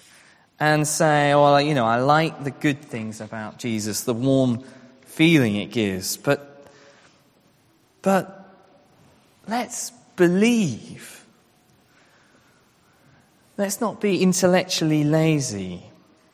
and 0.59 0.87
say, 0.87 1.33
well, 1.35 1.59
you 1.59 1.73
know, 1.73 1.85
I 1.85 1.97
like 1.97 2.43
the 2.43 2.51
good 2.51 2.81
things 2.81 3.21
about 3.21 3.59
Jesus, 3.59 4.03
the 4.03 4.13
warm 4.13 4.63
feeling 5.01 5.55
it 5.55 5.71
gives, 5.71 6.17
but, 6.17 6.67
but 8.01 8.49
let's 9.47 9.91
believe. 10.15 11.25
Let's 13.57 13.79
not 13.79 14.01
be 14.01 14.21
intellectually 14.21 15.03
lazy 15.03 15.83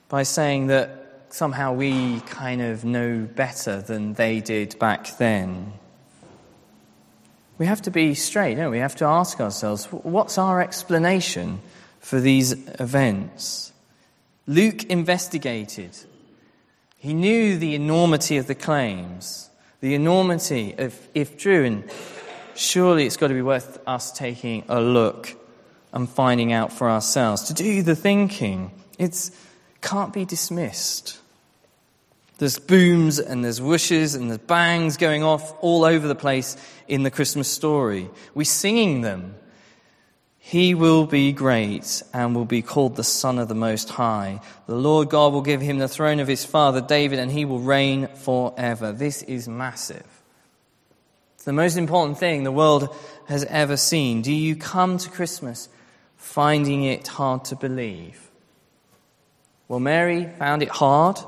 by 0.10 0.24
saying 0.24 0.68
that 0.68 1.24
somehow 1.30 1.74
we 1.74 2.20
kind 2.22 2.62
of 2.62 2.84
know 2.84 3.28
better 3.36 3.82
than 3.82 4.14
they 4.14 4.40
did 4.40 4.78
back 4.80 5.18
then. 5.18 5.74
We 7.58 7.68
have 7.68 7.84
to 7.84 7.92
be 7.92 8.16
straight, 8.16 8.56
don't 8.56 8.72
we? 8.72 8.78
We 8.78 8.82
have 8.82 8.96
to 8.98 9.06
ask 9.06 9.40
ourselves, 9.40 9.86
what's 9.86 10.38
our 10.38 10.62
explanation 10.62 11.62
for 12.00 12.20
these 12.20 12.54
events? 12.80 13.71
Luke 14.48 14.84
investigated. 14.86 15.98
He 16.98 17.14
knew 17.14 17.58
the 17.58 17.76
enormity 17.76 18.38
of 18.38 18.48
the 18.48 18.56
claims, 18.56 19.50
the 19.80 19.94
enormity 19.94 20.76
of 20.78 20.96
if 21.14 21.38
true, 21.38 21.66
and 21.66 21.92
surely 22.56 23.06
it's 23.06 23.18
got 23.18 23.28
to 23.30 23.34
be 23.34 23.42
worth 23.42 23.80
us 23.88 24.12
taking 24.12 24.64
a 24.68 24.82
look 24.82 25.36
and 25.94 26.10
finding 26.10 26.54
out 26.54 26.72
for 26.72 26.90
ourselves. 26.90 27.44
To 27.44 27.54
do 27.54 27.82
the 27.82 27.96
thinking, 27.96 28.72
it 28.98 29.30
can't 29.82 30.14
be 30.14 30.26
dismissed. 30.26 31.20
There's 32.38 32.58
booms 32.58 33.20
and 33.20 33.44
there's 33.46 33.60
whooshes 33.60 34.16
and 34.16 34.30
there's 34.30 34.40
bangs 34.40 34.98
going 34.98 35.24
off 35.24 35.54
all 35.62 35.84
over 35.84 36.08
the 36.08 36.16
place 36.16 36.58
in 36.88 37.04
the 37.04 37.12
Christmas 37.12 37.48
story. 37.48 38.10
We're 38.34 38.46
singing 38.46 39.02
them 39.02 39.36
he 40.44 40.74
will 40.74 41.06
be 41.06 41.32
great 41.32 42.02
and 42.14 42.36
will 42.36 42.46
be 42.46 42.64
called 42.64 42.96
the 42.96 43.04
Son 43.04 43.38
of 43.38 43.48
the 43.48 43.56
Most 43.56 43.92
High. 43.92 44.42
The 44.66 44.76
Lord 44.76 45.08
God 45.10 45.34
will 45.34 45.44
give 45.44 45.62
him 45.62 45.78
the 45.78 45.88
throne 45.88 46.20
of 46.20 46.28
his 46.28 46.44
father 46.44 46.82
David 46.82 47.20
and 47.20 47.32
he 47.32 47.46
will 47.46 47.60
reign 47.60 48.08
forever. 48.08 48.92
This 48.92 49.22
is 49.22 49.48
massive. 49.48 50.04
It's 51.36 51.46
the 51.46 51.54
most 51.54 51.78
important 51.78 52.18
thing 52.18 52.44
the 52.44 52.52
world 52.52 52.94
has 53.28 53.46
ever 53.46 53.78
seen. 53.78 54.24
Do 54.24 54.34
you 54.34 54.56
come 54.56 54.98
to 54.98 55.10
Christmas 55.12 55.70
finding 56.18 56.84
it 56.84 57.08
hard 57.08 57.46
to 57.46 57.56
believe? 57.56 58.32
Well, 59.68 59.80
Mary 59.80 60.28
found 60.40 60.64
it 60.64 60.70
hard. 60.70 61.20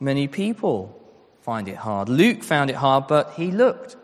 Many 0.00 0.26
people 0.26 0.98
find 1.42 1.68
it 1.68 1.76
hard. 1.76 2.08
Luke 2.08 2.42
found 2.42 2.70
it 2.70 2.76
hard, 2.76 3.08
but 3.08 3.34
he 3.36 3.50
looked. 3.50 3.96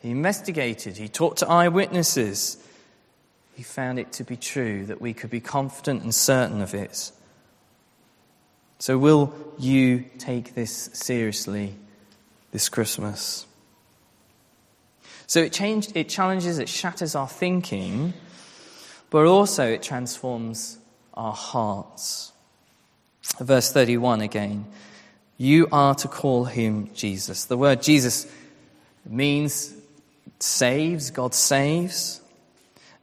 He 0.00 0.10
investigated. 0.10 0.98
He 0.98 1.08
talked 1.08 1.38
to 1.38 1.48
eyewitnesses. 1.48 2.62
He 3.56 3.62
found 3.62 3.98
it 3.98 4.12
to 4.12 4.24
be 4.24 4.36
true, 4.36 4.84
that 4.84 5.00
we 5.00 5.14
could 5.14 5.30
be 5.30 5.40
confident 5.40 6.02
and 6.02 6.14
certain 6.14 6.60
of 6.60 6.74
it. 6.74 7.10
So, 8.78 8.98
will 8.98 9.32
you 9.58 10.04
take 10.18 10.54
this 10.54 10.90
seriously 10.92 11.74
this 12.52 12.68
Christmas? 12.68 13.46
So, 15.26 15.40
it, 15.40 15.54
changed, 15.54 15.96
it 15.96 16.10
challenges, 16.10 16.58
it 16.58 16.68
shatters 16.68 17.14
our 17.14 17.26
thinking, 17.26 18.12
but 19.08 19.24
also 19.24 19.66
it 19.66 19.82
transforms 19.82 20.76
our 21.14 21.32
hearts. 21.32 22.32
Verse 23.40 23.72
31 23.72 24.20
again. 24.20 24.66
You 25.38 25.66
are 25.72 25.94
to 25.94 26.08
call 26.08 26.44
him 26.44 26.90
Jesus. 26.92 27.46
The 27.46 27.56
word 27.56 27.82
Jesus 27.82 28.30
means 29.06 29.74
saves, 30.40 31.10
God 31.10 31.34
saves. 31.34 32.20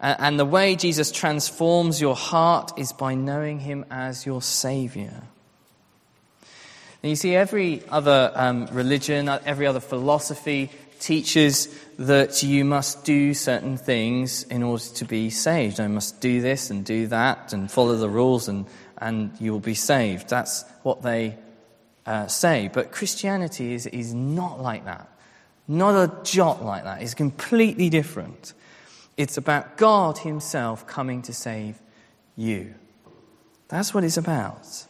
And 0.03 0.37
the 0.37 0.45
way 0.45 0.75
Jesus 0.75 1.13
transforms 1.13 2.01
your 2.01 2.15
heart 2.15 2.73
is 2.77 2.91
by 2.91 3.15
knowing 3.15 3.59
him 3.59 3.85
as 3.89 4.25
your 4.25 4.41
Savior. 4.41 5.23
You 7.01 7.15
see, 7.15 7.35
every 7.35 7.81
other 7.89 8.31
um, 8.35 8.67
religion, 8.73 9.29
uh, 9.29 9.41
every 9.45 9.65
other 9.65 9.79
philosophy 9.79 10.71
teaches 10.99 11.67
that 11.97 12.43
you 12.43 12.65
must 12.65 13.05
do 13.05 13.33
certain 13.33 13.77
things 13.77 14.43
in 14.43 14.61
order 14.61 14.83
to 14.95 15.05
be 15.05 15.29
saved. 15.29 15.79
I 15.79 15.87
must 15.87 16.19
do 16.19 16.41
this 16.41 16.69
and 16.69 16.83
do 16.83 17.07
that 17.07 17.53
and 17.53 17.71
follow 17.71 17.95
the 17.95 18.09
rules 18.09 18.49
and, 18.49 18.65
and 18.97 19.31
you 19.39 19.53
will 19.53 19.59
be 19.61 19.73
saved. 19.73 20.29
That's 20.29 20.65
what 20.83 21.01
they 21.01 21.37
uh, 22.05 22.27
say. 22.27 22.69
But 22.73 22.91
Christianity 22.91 23.73
is, 23.73 23.85
is 23.87 24.13
not 24.13 24.61
like 24.61 24.83
that. 24.83 25.09
Not 25.65 25.95
a 25.95 26.23
jot 26.23 26.63
like 26.63 26.83
that. 26.83 27.01
It's 27.01 27.13
completely 27.13 27.89
different. 27.89 28.53
It's 29.17 29.37
about 29.37 29.77
God 29.77 30.19
Himself 30.19 30.87
coming 30.87 31.21
to 31.23 31.33
save 31.33 31.79
you. 32.35 32.73
That's 33.67 33.93
what 33.93 34.03
it's 34.03 34.17
about. 34.17 34.85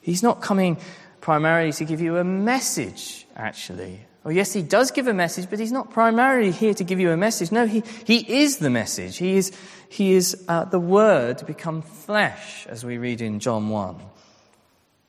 He's 0.00 0.22
not 0.22 0.40
coming 0.40 0.78
primarily 1.20 1.72
to 1.72 1.84
give 1.84 2.00
you 2.00 2.16
a 2.16 2.24
message, 2.24 3.26
actually. 3.36 4.00
Oh, 4.24 4.30
yes, 4.30 4.52
He 4.52 4.62
does 4.62 4.90
give 4.90 5.06
a 5.06 5.14
message, 5.14 5.48
but 5.48 5.58
He's 5.58 5.72
not 5.72 5.90
primarily 5.90 6.50
here 6.50 6.74
to 6.74 6.84
give 6.84 7.00
you 7.00 7.10
a 7.10 7.16
message. 7.16 7.52
No, 7.52 7.66
He, 7.66 7.82
he 8.04 8.40
is 8.42 8.58
the 8.58 8.70
message. 8.70 9.18
He 9.18 9.36
is, 9.36 9.52
he 9.88 10.12
is 10.12 10.44
uh, 10.48 10.64
the 10.64 10.80
Word 10.80 11.46
become 11.46 11.82
flesh, 11.82 12.66
as 12.66 12.84
we 12.84 12.98
read 12.98 13.20
in 13.20 13.40
John 13.40 13.68
1, 13.68 13.96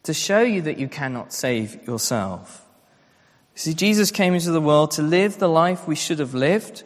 to 0.04 0.14
show 0.14 0.42
you 0.42 0.62
that 0.64 0.78
you 0.78 0.88
cannot 0.88 1.34
save 1.34 1.88
yourself. 1.88 2.66
See, 3.56 3.74
Jesus 3.74 4.12
came 4.12 4.34
into 4.34 4.52
the 4.52 4.62
world 4.62 4.92
to 4.92 5.02
live 5.02 5.40
the 5.40 5.50
life 5.50 5.88
we 5.88 5.96
should 5.96 6.20
have 6.20 6.34
lived 6.34 6.84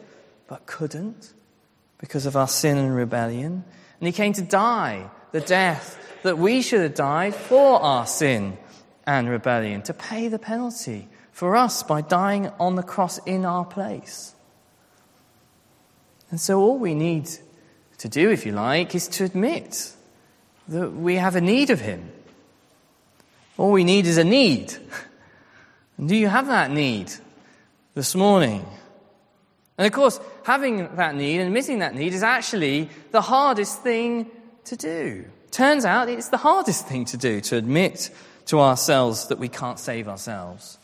but 0.48 0.66
couldn't 0.66 1.32
because 1.98 2.26
of 2.26 2.36
our 2.36 2.48
sin 2.48 2.78
and 2.78 2.94
rebellion. 2.94 3.64
And 4.00 4.06
he 4.06 4.12
came 4.12 4.32
to 4.34 4.42
die 4.42 5.10
the 5.32 5.40
death 5.40 5.98
that 6.22 6.38
we 6.38 6.62
should 6.62 6.80
have 6.80 6.94
died 6.94 7.34
for 7.34 7.80
our 7.80 8.06
sin 8.06 8.58
and 9.06 9.28
rebellion, 9.28 9.82
to 9.82 9.94
pay 9.94 10.28
the 10.28 10.38
penalty 10.38 11.08
for 11.30 11.54
us 11.54 11.82
by 11.82 12.00
dying 12.00 12.50
on 12.58 12.74
the 12.74 12.82
cross 12.82 13.18
in 13.18 13.44
our 13.44 13.64
place. 13.64 14.34
And 16.30 16.40
so 16.40 16.60
all 16.60 16.78
we 16.78 16.94
need 16.94 17.28
to 17.98 18.08
do, 18.08 18.30
if 18.30 18.44
you 18.44 18.52
like, 18.52 18.94
is 18.94 19.06
to 19.08 19.24
admit 19.24 19.92
that 20.68 20.90
we 20.92 21.16
have 21.16 21.36
a 21.36 21.40
need 21.40 21.70
of 21.70 21.80
him. 21.80 22.10
All 23.56 23.70
we 23.70 23.84
need 23.84 24.06
is 24.06 24.18
a 24.18 24.24
need. 24.24 24.74
And 25.96 26.08
do 26.08 26.16
you 26.16 26.28
have 26.28 26.48
that 26.48 26.70
need 26.70 27.12
this 27.94 28.14
morning? 28.14 28.66
And 29.78 29.86
of 29.86 29.92
course, 29.92 30.20
having 30.44 30.96
that 30.96 31.14
need 31.14 31.40
and 31.40 31.52
missing 31.52 31.80
that 31.80 31.94
need 31.94 32.14
is 32.14 32.22
actually 32.22 32.88
the 33.10 33.20
hardest 33.20 33.82
thing 33.82 34.30
to 34.64 34.76
do. 34.76 35.26
Turns 35.50 35.84
out 35.84 36.08
it's 36.08 36.28
the 36.28 36.38
hardest 36.38 36.86
thing 36.88 37.04
to 37.06 37.16
do, 37.16 37.40
to 37.42 37.56
admit 37.56 38.10
to 38.46 38.60
ourselves 38.60 39.28
that 39.28 39.38
we 39.38 39.48
can't 39.48 39.78
save 39.78 40.08
ourselves. 40.08 40.78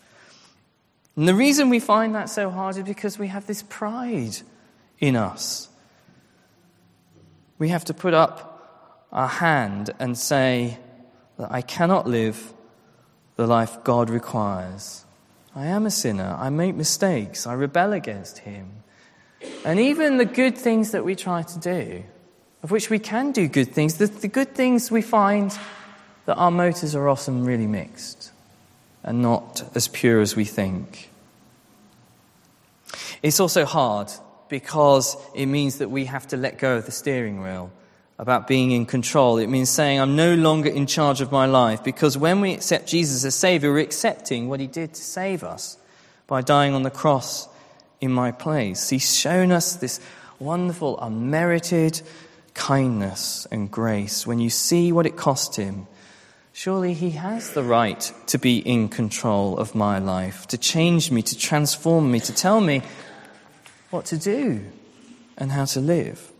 And 1.17 1.29
the 1.29 1.35
reason 1.35 1.69
we 1.69 1.81
find 1.81 2.15
that 2.15 2.31
so 2.31 2.51
hard 2.51 2.77
is 2.77 2.85
because 2.85 3.19
we 3.19 3.29
have 3.29 3.47
this 3.47 3.63
pride 3.63 4.39
in 4.99 5.17
us. 5.17 5.69
We 7.59 7.69
have 7.69 7.85
to 7.87 7.95
put 7.95 8.15
up 8.15 9.07
our 9.13 9.29
hand 9.29 9.91
and 9.99 10.17
say 10.17 10.79
that 11.39 11.53
I 11.53 11.61
cannot 11.61 12.07
live 12.07 12.53
the 13.37 13.47
life 13.47 13.85
God 13.85 14.11
requires. 14.11 15.05
I 15.55 15.67
am 15.67 15.87
a 15.87 15.91
sinner. 15.91 16.37
I 16.39 16.49
make 16.51 16.75
mistakes. 16.75 17.47
I 17.47 17.53
rebel 17.53 17.93
against 17.93 18.39
Him. 18.39 18.82
And 19.65 19.79
even 19.79 20.17
the 20.17 20.25
good 20.25 20.57
things 20.57 20.91
that 20.91 21.05
we 21.05 21.15
try 21.15 21.43
to 21.43 21.59
do, 21.59 22.03
of 22.63 22.71
which 22.71 22.91
we 22.91 22.99
can 22.99 23.33
do 23.33 23.49
good 23.49 23.73
things, 23.73 23.99
the, 23.99 24.07
the 24.07 24.29
good 24.29 24.55
things 24.55 24.91
we 24.91 25.03
find 25.03 25.57
that 26.27 26.37
our 26.37 26.51
motives 26.51 26.95
are 26.95 27.09
often 27.09 27.45
really 27.45 27.67
mixed 27.67 28.31
and 29.03 29.23
not 29.23 29.65
as 29.75 29.89
pure 29.89 30.21
as 30.21 30.37
we 30.37 30.45
think. 30.45 31.11
It's 33.23 33.41
also 33.41 33.65
hard 33.65 34.11
because 34.49 35.17
it 35.35 35.47
means 35.47 35.79
that 35.79 35.91
we 35.91 36.05
have 36.07 36.27
to 36.29 36.37
let 36.37 36.59
go 36.59 36.77
of 36.77 36.87
the 36.87 36.93
steering 36.93 37.41
wheel 37.41 37.71
about 38.19 38.47
being 38.47 38.71
in 38.71 38.87
control. 38.87 39.39
It 39.39 39.49
means 39.49 39.71
saying, 39.71 39.99
I'm 39.99 40.15
no 40.15 40.35
longer 40.35 40.69
in 40.69 40.87
charge 40.87 41.21
of 41.21 41.33
my 41.33 41.47
life. 41.47 41.83
Because 41.83 42.17
when 42.19 42.41
we 42.41 42.53
accept 42.53 42.87
Jesus 42.87 43.25
as 43.25 43.35
Savior, 43.35 43.73
we're 43.73 43.81
accepting 43.81 44.49
what 44.49 44.61
He 44.61 44.67
did 44.67 44.95
to 44.95 45.03
save 45.03 45.43
us 45.43 45.77
by 46.27 46.43
dying 46.43 46.75
on 46.75 46.83
the 46.83 46.91
cross 46.91 47.49
in 48.03 48.13
my 48.13 48.33
place. 48.33 48.91
He's 48.91 49.17
shown 49.17 49.53
us 49.53 49.77
this 49.77 50.01
wonderful, 50.41 50.99
unmerited 51.01 52.03
kindness 52.53 53.47
and 53.51 53.71
grace. 53.71 54.27
When 54.27 54.41
you 54.41 54.51
see 54.51 54.93
what 54.93 55.07
it 55.07 55.17
cost 55.17 55.57
Him, 55.57 55.87
surely 56.53 56.95
He 56.95 57.11
has 57.11 57.55
the 57.55 57.63
right 57.63 58.13
to 58.27 58.39
be 58.39 58.59
in 58.59 58.89
control 58.89 59.57
of 59.57 59.75
my 59.75 59.99
life, 59.99 60.49
to 60.49 60.59
change 60.59 61.11
me, 61.13 61.23
to 61.23 61.39
transform 61.39 62.11
me, 62.11 62.19
to 62.21 62.35
tell 62.35 62.61
me 62.61 62.83
what 63.91 64.05
to 64.07 64.19
do 64.19 64.61
and 65.39 65.53
how 65.53 65.65
to 65.67 65.81
live. 65.81 66.31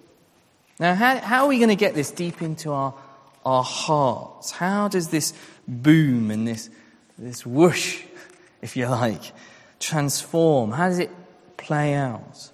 Now, 0.81 0.95
how, 0.95 1.19
how 1.19 1.45
are 1.45 1.49
we 1.49 1.59
going 1.59 1.69
to 1.69 1.77
get 1.77 1.95
this 1.95 2.11
deep 2.11 2.43
into 2.43 2.73
our, 2.73 2.93
our 3.47 3.63
hearts? 3.63 4.51
How 4.51 4.89
does 4.89 5.09
this 5.09 5.33
boom 5.69 6.33
and 6.33 6.49
this, 6.49 6.71
this 7.17 7.47
whoosh, 7.47 8.03
if 8.63 8.77
you 8.77 8.89
like, 8.89 9.23
transform? 9.79 10.73
How 10.73 10.89
does 10.89 10.99
it 10.99 11.11
play 11.63 11.95
out? 11.95 12.51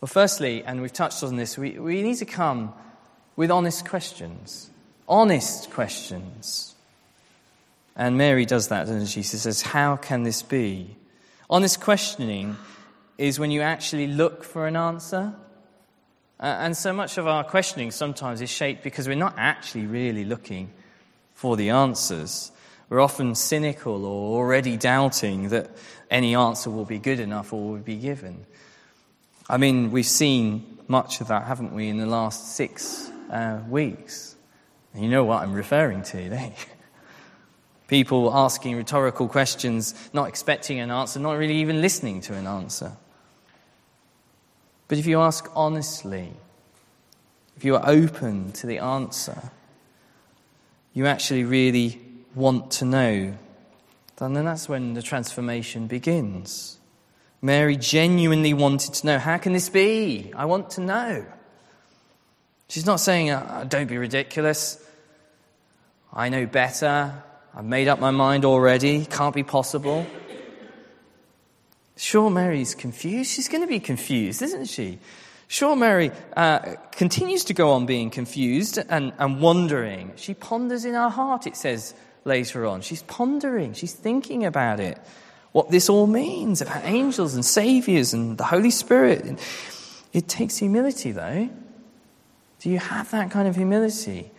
Well, 0.00 0.08
firstly, 0.08 0.64
and 0.64 0.82
we've 0.82 0.92
touched 0.92 1.22
on 1.22 1.36
this, 1.36 1.56
we, 1.56 1.78
we 1.78 2.02
need 2.02 2.16
to 2.16 2.24
come 2.24 2.74
with 3.36 3.50
honest 3.50 3.88
questions. 3.88 4.70
Honest 5.08 5.70
questions. 5.70 6.74
And 7.96 8.18
Mary 8.18 8.44
does 8.44 8.68
that, 8.68 8.86
doesn't 8.86 9.06
she? 9.06 9.22
She 9.22 9.36
says, 9.36 9.62
How 9.62 9.96
can 9.96 10.24
this 10.24 10.42
be? 10.42 10.96
Honest 11.48 11.80
questioning 11.80 12.56
is 13.18 13.38
when 13.38 13.50
you 13.50 13.60
actually 13.60 14.08
look 14.08 14.42
for 14.42 14.66
an 14.66 14.76
answer. 14.76 15.32
Uh, 16.40 16.56
and 16.60 16.76
so 16.76 16.92
much 16.92 17.16
of 17.16 17.26
our 17.26 17.44
questioning 17.44 17.90
sometimes 17.90 18.40
is 18.40 18.50
shaped 18.50 18.82
because 18.82 19.06
we're 19.06 19.14
not 19.14 19.34
actually 19.36 19.86
really 19.86 20.24
looking 20.24 20.70
for 21.34 21.56
the 21.56 21.70
answers. 21.70 22.50
We're 22.94 23.00
often 23.00 23.34
cynical 23.34 24.06
or 24.06 24.38
already 24.38 24.76
doubting 24.76 25.48
that 25.48 25.68
any 26.12 26.36
answer 26.36 26.70
will 26.70 26.84
be 26.84 27.00
good 27.00 27.18
enough 27.18 27.52
or 27.52 27.70
will 27.70 27.78
be 27.78 27.96
given. 27.96 28.46
I 29.50 29.56
mean, 29.56 29.90
we've 29.90 30.06
seen 30.06 30.78
much 30.86 31.20
of 31.20 31.26
that, 31.26 31.42
haven't 31.42 31.74
we, 31.74 31.88
in 31.88 31.98
the 31.98 32.06
last 32.06 32.54
six 32.54 33.10
uh, 33.32 33.58
weeks? 33.68 34.36
And 34.92 35.02
you 35.02 35.10
know 35.10 35.24
what 35.24 35.42
I'm 35.42 35.54
referring 35.54 36.04
to, 36.04 36.28
don't 36.30 36.40
you? 36.40 36.54
People 37.88 38.32
asking 38.32 38.76
rhetorical 38.76 39.26
questions, 39.26 39.96
not 40.12 40.28
expecting 40.28 40.78
an 40.78 40.92
answer, 40.92 41.18
not 41.18 41.32
really 41.32 41.56
even 41.56 41.80
listening 41.80 42.20
to 42.20 42.34
an 42.34 42.46
answer. 42.46 42.92
But 44.86 44.98
if 44.98 45.06
you 45.06 45.20
ask 45.20 45.50
honestly, 45.56 46.32
if 47.56 47.64
you 47.64 47.74
are 47.74 47.90
open 47.90 48.52
to 48.52 48.68
the 48.68 48.78
answer, 48.78 49.50
you 50.92 51.06
actually 51.06 51.42
really 51.42 52.03
want 52.34 52.70
to 52.72 52.84
know, 52.84 53.34
and 54.20 54.36
then 54.36 54.44
that's 54.44 54.68
when 54.68 54.94
the 54.94 55.02
transformation 55.02 55.86
begins. 55.86 56.78
Mary 57.42 57.76
genuinely 57.76 58.54
wanted 58.54 58.94
to 58.94 59.06
know, 59.06 59.18
how 59.18 59.36
can 59.36 59.52
this 59.52 59.68
be? 59.68 60.32
I 60.34 60.46
want 60.46 60.70
to 60.70 60.80
know. 60.80 61.26
She's 62.68 62.86
not 62.86 63.00
saying, 63.00 63.30
oh, 63.30 63.66
don't 63.68 63.86
be 63.86 63.98
ridiculous. 63.98 64.82
I 66.12 66.30
know 66.30 66.46
better. 66.46 67.22
I've 67.54 67.64
made 67.64 67.88
up 67.88 68.00
my 68.00 68.10
mind 68.10 68.44
already. 68.44 69.04
Can't 69.04 69.34
be 69.34 69.42
possible. 69.42 70.06
Sure, 71.96 72.30
Mary's 72.30 72.74
confused. 72.74 73.30
She's 73.30 73.48
going 73.48 73.60
to 73.60 73.68
be 73.68 73.78
confused, 73.78 74.40
isn't 74.42 74.66
she? 74.66 74.98
Sure, 75.46 75.76
Mary 75.76 76.10
uh, 76.36 76.76
continues 76.92 77.44
to 77.44 77.54
go 77.54 77.72
on 77.72 77.86
being 77.86 78.10
confused 78.10 78.78
and, 78.88 79.12
and 79.18 79.40
wondering. 79.40 80.12
She 80.16 80.34
ponders 80.34 80.84
in 80.84 80.94
her 80.94 81.10
heart, 81.10 81.46
it 81.46 81.56
says 81.56 81.94
later 82.24 82.66
on. 82.66 82.80
She's 82.80 83.02
pondering, 83.02 83.72
she's 83.74 83.92
thinking 83.92 84.44
about 84.44 84.80
it, 84.80 84.98
what 85.52 85.70
this 85.70 85.88
all 85.88 86.06
means 86.06 86.60
about 86.60 86.84
angels 86.84 87.34
and 87.34 87.44
saviors 87.44 88.12
and 88.12 88.36
the 88.38 88.44
Holy 88.44 88.70
Spirit. 88.70 89.38
It 90.12 90.28
takes 90.28 90.56
humility, 90.56 91.12
though. 91.12 91.48
Do 92.60 92.70
you 92.70 92.78
have 92.78 93.10
that 93.10 93.30
kind 93.30 93.46
of 93.46 93.56
humility? 93.56 94.30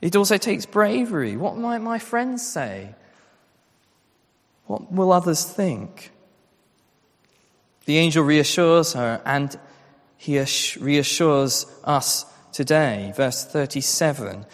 It 0.00 0.16
also 0.16 0.36
takes 0.36 0.66
bravery. 0.66 1.36
What 1.36 1.56
might 1.56 1.78
my 1.78 1.98
friends 1.98 2.46
say? 2.46 2.94
What 4.66 4.92
will 4.92 5.12
others 5.12 5.44
think? 5.44 6.10
The 7.86 7.98
angel 7.98 8.22
reassures 8.22 8.92
her, 8.92 9.20
and 9.24 9.58
he 10.16 10.38
reassures 10.38 11.66
us 11.82 12.26
today. 12.52 13.12
Verse 13.16 13.44
37, 13.44 14.46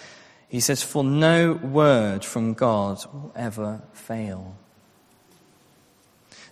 he 0.48 0.60
says, 0.60 0.82
For 0.82 1.04
no 1.04 1.52
word 1.54 2.24
from 2.24 2.54
God 2.54 3.04
will 3.12 3.32
ever 3.34 3.82
fail. 3.92 4.56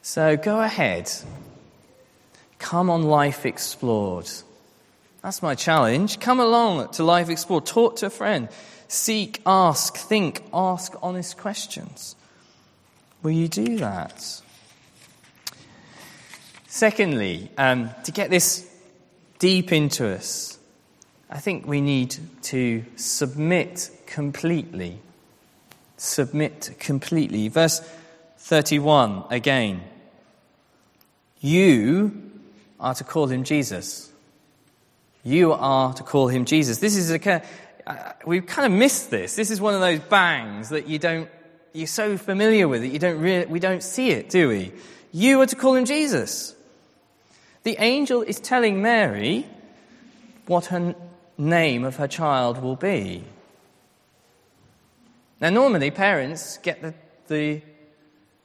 So 0.03 0.37
go 0.37 0.61
ahead. 0.61 1.11
Come 2.59 2.91
on 2.91 3.03
Life 3.03 3.47
Explored. 3.47 4.31
That's 5.23 5.43
my 5.43 5.55
challenge. 5.55 6.21
Come 6.21 6.41
along 6.41 6.91
to 6.93 7.05
Life 7.05 7.31
Explored. 7.31 7.67
Talk 7.67 7.97
to 7.97 8.07
a 8.07 8.11
friend. 8.11 8.49
Seek, 8.89 9.41
ask, 9.47 9.97
think, 9.97 10.43
ask 10.53 10.93
honest 11.03 11.39
questions. 11.39 12.17
Will 13.23 13.31
you 13.31 13.49
do 13.49 13.79
that? 13.79 14.43
Secondly, 16.67 17.51
um, 17.57 17.91
to 18.05 18.13
get 18.13 18.29
this 18.29 18.71
deep 19.39 19.73
into 19.73 20.09
us, 20.09 20.59
I 21.35 21.39
think 21.39 21.67
we 21.67 21.81
need 21.81 22.17
to 22.43 22.85
submit 22.95 23.91
completely. 24.07 25.01
Submit 25.97 26.77
completely. 26.79 27.49
Verse 27.49 27.81
31 28.39 29.25
again. 29.31 29.83
You 31.41 32.31
are 32.79 32.95
to 32.95 33.03
call 33.03 33.27
him 33.27 33.43
Jesus. 33.43 34.13
You 35.25 35.53
are 35.55 35.93
to 35.95 36.05
call 36.05 36.29
him 36.29 36.45
Jesus. 36.45 36.79
This 36.79 36.95
is 36.95 37.11
a 37.11 37.43
uh, 37.85 38.13
we've 38.25 38.47
kind 38.47 38.73
of 38.73 38.79
missed 38.79 39.11
this. 39.11 39.35
This 39.35 39.51
is 39.51 39.61
one 39.61 39.75
of 39.75 39.81
those 39.81 39.99
bangs 39.99 40.69
that 40.69 40.87
you 40.87 41.01
don't 41.01 41.29
you're 41.73 41.89
so 41.89 42.17
familiar 42.17 42.69
with 42.69 42.85
it 42.85 42.93
you 42.93 43.01
don't 43.01 43.51
we 43.51 43.59
don't 43.59 43.83
see 43.83 44.11
it, 44.11 44.31
do 44.31 44.51
we? 44.51 44.73
You 45.11 45.41
are 45.41 45.47
to 45.47 45.57
call 45.57 45.75
him 45.75 45.85
Jesus. 45.85 46.55
The 47.65 47.77
angel 47.81 48.23
is 48.23 48.39
telling 48.39 48.83
Mary 48.83 49.49
what 50.47 50.67
her 50.67 50.95
name 51.37 51.85
of 51.85 51.97
her 51.97 52.09
child 52.09 52.63
will 52.63 52.77
be. 52.77 53.25
Now, 55.41 55.51
normally 55.51 55.91
parents 55.91 56.59
get 56.59 56.81
the, 56.81 56.95
the, 57.29 57.61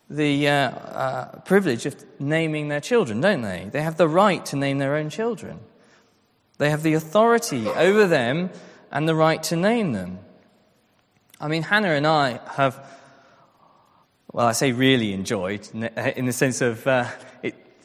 the 0.10 0.48
uh, 0.48 0.52
uh, 0.52 1.40
privilege 1.42 1.86
of 1.86 1.96
naming 2.20 2.68
their 2.68 2.82
children, 2.82 3.22
don't 3.22 3.42
they? 3.42 3.70
They 3.72 3.82
have 3.82 3.98
the 3.98 4.08
right 4.08 4.46
to 4.48 4.56
name 4.56 4.80
their 4.80 4.96
own 4.96 5.10
children. 5.10 5.60
They 6.58 6.70
have 6.70 6.84
the 6.84 6.94
authority 6.94 7.68
over 7.68 8.06
them 8.06 8.50
and 8.92 9.08
the 9.08 9.16
right 9.16 9.42
to 9.44 9.56
name 9.56 9.94
them. 9.94 10.20
I 11.40 11.48
mean, 11.48 11.64
Hannah 11.64 11.92
and 11.92 12.06
I 12.06 12.40
have, 12.56 12.86
well, 14.34 14.48
I 14.48 14.52
say 14.52 14.74
really 14.74 15.14
enjoyed, 15.14 15.68
in 15.74 16.26
the 16.26 16.34
sense 16.34 16.60
of 16.60 16.86
uh, 16.86 17.08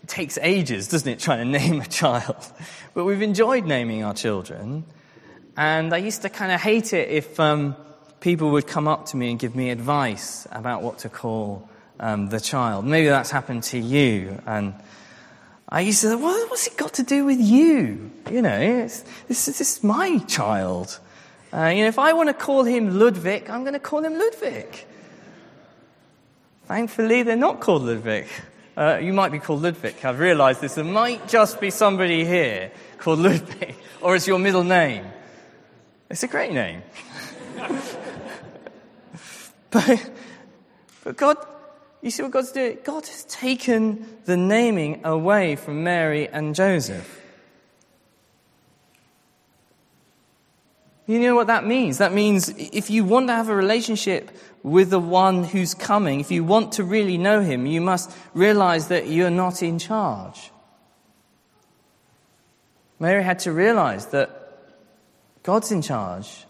takes 0.08 0.38
ages, 0.40 0.88
doesn't 0.88 1.10
it, 1.10 1.18
trying 1.18 1.38
to 1.38 1.58
name 1.58 1.80
a 1.80 1.86
child? 1.86 2.52
But 2.94 3.04
we've 3.04 3.22
enjoyed 3.22 3.64
naming 3.64 4.04
our 4.04 4.14
children. 4.14 4.84
And 5.56 5.94
I 5.94 5.98
used 5.98 6.22
to 6.22 6.28
kind 6.28 6.52
of 6.52 6.60
hate 6.60 6.92
it 6.92 7.08
if 7.08 7.38
um, 7.38 7.76
people 8.20 8.50
would 8.52 8.66
come 8.66 8.88
up 8.88 9.06
to 9.06 9.16
me 9.16 9.30
and 9.30 9.38
give 9.38 9.54
me 9.54 9.70
advice 9.70 10.46
about 10.50 10.82
what 10.82 10.98
to 11.00 11.08
call 11.08 11.68
um, 12.00 12.28
the 12.28 12.40
child. 12.40 12.84
Maybe 12.84 13.08
that's 13.08 13.30
happened 13.30 13.62
to 13.64 13.78
you. 13.78 14.40
And 14.46 14.74
I 15.68 15.80
used 15.80 16.00
to 16.02 16.08
say, 16.08 16.14
well, 16.16 16.48
what's 16.48 16.66
it 16.66 16.76
got 16.76 16.94
to 16.94 17.02
do 17.02 17.24
with 17.24 17.40
you? 17.40 18.10
You 18.30 18.42
know, 18.42 18.58
this, 18.58 19.04
this 19.26 19.60
is 19.60 19.84
my 19.84 20.18
child. 20.18 20.98
Uh, 21.52 21.66
you 21.66 21.82
know, 21.82 21.88
if 21.88 21.98
I 21.98 22.12
want 22.14 22.28
to 22.28 22.34
call 22.34 22.64
him 22.64 22.98
Ludwig, 22.98 23.48
I'm 23.48 23.62
going 23.62 23.74
to 23.74 23.78
call 23.78 24.04
him 24.04 24.18
Ludwig. 24.18 24.84
Thankfully, 26.66 27.22
they're 27.22 27.36
not 27.36 27.60
called 27.60 27.82
Ludwig. 27.82 28.26
Uh, 28.76 28.98
you 29.00 29.12
might 29.12 29.30
be 29.30 29.38
called 29.38 29.62
Ludwig. 29.62 29.94
I've 30.04 30.18
realized 30.18 30.60
this. 30.60 30.74
There 30.74 30.84
might 30.84 31.28
just 31.28 31.60
be 31.60 31.70
somebody 31.70 32.24
here 32.24 32.72
called 32.98 33.20
Ludwig, 33.20 33.76
or 34.00 34.16
it's 34.16 34.26
your 34.26 34.38
middle 34.38 34.64
name. 34.64 35.06
It's 36.10 36.22
a 36.22 36.28
great 36.28 36.52
name. 36.52 36.82
but, 39.70 40.10
but 41.04 41.16
God, 41.16 41.36
you 42.02 42.10
see 42.10 42.22
what 42.22 42.32
God's 42.32 42.52
doing? 42.52 42.78
God 42.84 43.06
has 43.06 43.24
taken 43.24 44.06
the 44.24 44.36
naming 44.36 45.04
away 45.04 45.56
from 45.56 45.84
Mary 45.84 46.28
and 46.28 46.54
Joseph. 46.54 47.23
You 51.06 51.20
know 51.20 51.34
what 51.34 51.48
that 51.48 51.66
means? 51.66 51.98
That 51.98 52.12
means 52.14 52.48
if 52.48 52.88
you 52.88 53.04
want 53.04 53.28
to 53.28 53.34
have 53.34 53.48
a 53.48 53.54
relationship 53.54 54.30
with 54.62 54.88
the 54.88 54.98
one 54.98 55.44
who's 55.44 55.74
coming, 55.74 56.20
if 56.20 56.30
you 56.30 56.42
want 56.42 56.72
to 56.72 56.84
really 56.84 57.18
know 57.18 57.42
him, 57.42 57.66
you 57.66 57.82
must 57.82 58.10
realize 58.32 58.88
that 58.88 59.08
you're 59.08 59.30
not 59.30 59.62
in 59.62 59.78
charge. 59.78 60.50
Mary 62.98 63.22
had 63.22 63.40
to 63.40 63.52
realize 63.52 64.06
that 64.06 64.30
God's 65.42 65.70
in 65.70 65.82
charge. 65.82 66.46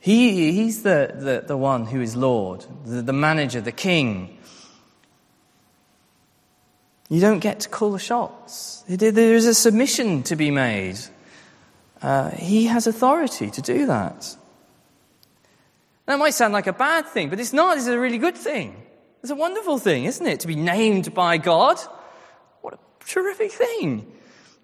He, 0.00 0.52
he's 0.52 0.82
the, 0.82 1.12
the, 1.14 1.44
the 1.46 1.56
one 1.56 1.86
who 1.86 2.00
is 2.00 2.16
Lord, 2.16 2.64
the, 2.84 3.02
the 3.02 3.12
manager, 3.12 3.60
the 3.60 3.72
king. 3.72 4.38
You 7.08 7.20
don't 7.20 7.38
get 7.38 7.60
to 7.60 7.68
call 7.68 7.92
the 7.92 8.00
shots. 8.00 8.82
There 8.88 9.34
is 9.34 9.46
a 9.46 9.54
submission 9.54 10.24
to 10.24 10.34
be 10.34 10.50
made. 10.50 10.98
Uh, 12.02 12.30
he 12.30 12.66
has 12.66 12.86
authority 12.86 13.50
to 13.50 13.62
do 13.62 13.86
that. 13.86 14.36
That 16.06 16.18
might 16.18 16.34
sound 16.34 16.52
like 16.52 16.66
a 16.66 16.72
bad 16.72 17.06
thing, 17.06 17.30
but 17.30 17.40
it's 17.40 17.52
not. 17.52 17.76
It's 17.76 17.86
a 17.86 17.98
really 17.98 18.18
good 18.18 18.36
thing. 18.36 18.80
It's 19.22 19.30
a 19.30 19.34
wonderful 19.34 19.78
thing, 19.78 20.04
isn't 20.04 20.26
it? 20.26 20.40
To 20.40 20.46
be 20.46 20.54
named 20.54 21.12
by 21.14 21.38
God. 21.38 21.78
What 22.60 22.74
a 22.74 22.78
terrific 23.04 23.50
thing. 23.50 24.12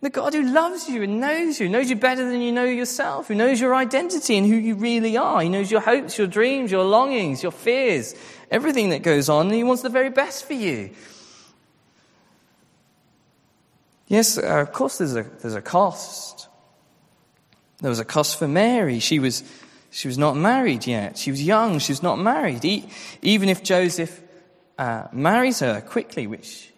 The 0.02 0.10
God 0.10 0.34
who 0.34 0.42
loves 0.42 0.88
you 0.88 1.02
and 1.02 1.20
knows 1.20 1.60
you, 1.60 1.68
knows 1.68 1.88
you 1.88 1.96
better 1.96 2.28
than 2.28 2.40
you 2.40 2.52
know 2.52 2.64
yourself, 2.64 3.28
who 3.28 3.36
knows 3.36 3.60
your 3.60 3.74
identity 3.74 4.36
and 4.36 4.46
who 4.46 4.56
you 4.56 4.74
really 4.74 5.16
are. 5.16 5.40
He 5.40 5.48
knows 5.48 5.70
your 5.70 5.80
hopes, 5.80 6.18
your 6.18 6.26
dreams, 6.26 6.72
your 6.72 6.84
longings, 6.84 7.42
your 7.42 7.52
fears, 7.52 8.14
everything 8.50 8.90
that 8.90 9.02
goes 9.02 9.28
on, 9.28 9.46
and 9.46 9.54
He 9.54 9.62
wants 9.62 9.82
the 9.82 9.88
very 9.88 10.10
best 10.10 10.44
for 10.44 10.54
you. 10.54 10.90
Yes, 14.08 14.38
of 14.38 14.72
course, 14.72 14.98
there's 14.98 15.16
a, 15.16 15.22
there's 15.22 15.54
a 15.54 15.62
cost. 15.62 16.48
There 17.82 17.90
was 17.90 17.98
a 17.98 18.04
cost 18.04 18.38
for 18.38 18.48
Mary. 18.48 19.00
She 19.00 19.18
was, 19.18 19.42
she 19.90 20.08
was 20.08 20.16
not 20.16 20.36
married 20.36 20.86
yet. 20.86 21.18
She 21.18 21.30
was 21.30 21.42
young. 21.42 21.80
She 21.80 21.92
was 21.92 22.02
not 22.02 22.18
married. 22.18 22.64
even 23.20 23.48
if 23.48 23.62
Joseph 23.62 24.20
uh, 24.78 25.08
marries 25.12 25.60
her 25.60 25.80
quickly, 25.80 26.26
which 26.26 26.72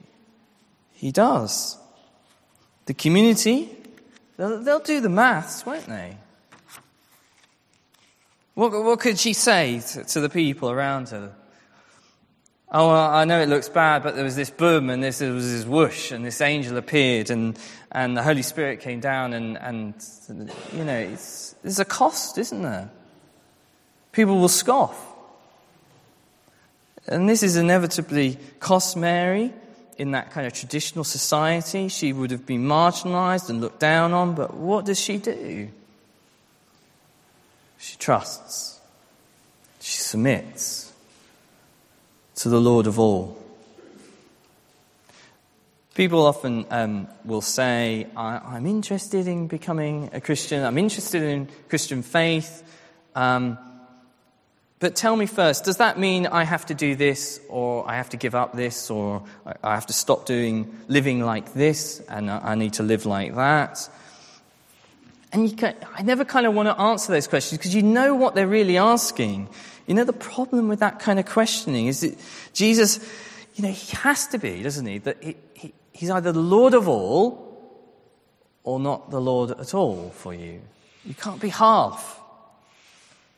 he 0.95 1.13
does, 1.13 1.77
the 2.87 2.95
community, 2.95 3.71
they'll, 4.39 4.63
they'll 4.63 4.81
do 4.81 5.01
the 5.01 5.11
maths, 5.11 5.65
won't 5.67 5.87
they? 5.87 6.17
What, 8.55 8.73
what 8.73 8.99
could 9.01 9.19
she 9.19 9.35
say 9.35 9.81
to, 9.93 10.05
to 10.05 10.21
the 10.21 10.31
people 10.31 10.71
around 10.71 11.11
her? 11.11 11.35
Oh, 12.77 12.91
I 12.91 13.25
know 13.25 13.41
it 13.41 13.49
looks 13.49 13.69
bad, 13.69 14.03
but 14.03 14.17
there 14.17 14.25
was 14.25 14.35
this 14.35 14.51
boom 14.51 14.91
and 14.91 15.01
this, 15.01 15.19
there 15.19 15.33
was 15.33 15.49
this 15.49 15.65
whoosh 15.65 16.11
and 16.11 16.27
this 16.27 16.41
angel 16.41 16.77
appeared 16.77 17.31
and, 17.31 17.57
and 17.93 18.17
the 18.17 18.23
Holy 18.25 18.43
Spirit 18.43 18.81
came 18.81 18.99
down 18.99 19.33
and, 19.33 19.57
and 19.59 19.95
you 20.73 20.83
know, 20.83 21.07
there's 21.63 21.79
a 21.79 21.85
cost, 21.85 22.37
isn't 22.37 22.63
there? 22.63 22.91
People 24.11 24.41
will 24.41 24.49
scoff. 24.49 25.01
And 27.07 27.29
this 27.29 27.45
is 27.45 27.57
inevitably 27.57 28.39
cost 28.59 28.97
Mary 28.97 29.53
in 29.97 30.11
that 30.11 30.33
kind 30.33 30.45
of 30.45 30.53
traditional 30.53 31.05
society. 31.05 31.87
She 31.87 32.13
would 32.13 32.33
have 32.33 32.45
been 32.45 32.65
marginalized 32.65 33.51
and 33.51 33.61
looked 33.61 33.79
down 33.79 34.13
on, 34.13 34.35
but 34.35 34.53
what 34.53 34.85
does 34.85 34.99
she 34.99 35.19
do? 35.19 35.69
She 37.79 37.97
trusts. 37.99 38.81
She 39.81 39.99
submits 39.99 40.84
to 42.45 42.51
the 42.51 42.61
Lord 42.61 42.87
of 42.87 42.99
all. 42.99 43.43
People 45.95 46.27
often 46.27 46.67
um, 46.71 47.09
will 47.25 47.41
say, 47.41 48.07
I, 48.15 48.59
am 48.59 48.67
interested 48.67 49.27
in 49.27 49.47
becoming 49.47 50.11
a 50.13 50.21
Christian, 50.21 50.63
I'm 50.63 50.77
interested 50.77 51.23
in 51.23 51.49
Christian 51.71 52.03
faith. 52.03 52.63
Um, 53.15 53.57
but 54.79 54.95
tell 54.95 55.17
me 55.17 55.25
first, 55.25 55.65
does 55.65 55.79
that 55.79 55.99
mean 55.99 56.27
I 56.27 56.45
have 56.45 56.67
to 56.67 56.75
do 56.75 56.95
this, 56.95 57.41
or 57.49 57.89
I 57.89 57.97
have 57.97 58.11
to 58.11 58.19
give 58.19 58.35
up 58.35 58.53
this, 58.53 58.91
or 58.91 59.23
I 59.63 59.75
have 59.75 59.87
to 59.87 59.95
stop 59.95 60.27
doing 60.27 60.79
living 60.87 61.21
like 61.21 61.55
this, 61.55 62.01
and 62.11 62.31
I 62.31 62.57
need 62.57 62.75
to 62.75 62.83
live 62.83 63.07
like 63.07 63.37
that? 63.37 63.89
And 65.35 65.59
can, 65.59 65.75
I 65.93 66.03
never 66.03 66.25
kind 66.25 66.47
of 66.47 66.55
want 66.55 66.69
to 66.69 66.81
answer 66.81 67.13
those 67.13 67.27
questions 67.27 67.59
because 67.59 67.75
you 67.75 67.83
know 67.83 68.15
what 68.15 68.37
they're 68.37 68.47
really 68.47 68.79
asking. 68.79 69.49
You 69.89 69.95
know, 69.95 70.05
the 70.05 70.13
problem 70.13 70.69
with 70.69 70.79
that 70.79 71.01
kind 71.01 71.19
of 71.19 71.27
questioning 71.27 71.89
is 71.89 72.03
that 72.03 72.17
Jesus, 72.53 73.01
you 73.57 73.65
know, 73.65 73.73
he 73.73 73.97
has 73.97 74.29
to 74.29 74.39
be, 74.39 74.63
doesn't 74.63 74.87
he? 74.87 74.99
That 74.99 75.21
he, 75.21 75.37
he, 75.55 75.75
he's 75.93 76.09
either 76.09 76.31
the 76.31 76.39
Lord 76.39 76.73
of 76.73 76.87
all 76.87 77.45
or 78.63 78.79
not 78.79 79.11
the 79.11 79.21
Lord 79.21 79.51
at 79.51 79.75
all 79.75 80.11
for 80.11 80.33
you. 80.33 80.63
You 81.05 81.15
can't 81.15 81.41
be 81.41 81.49
half. 81.49 82.21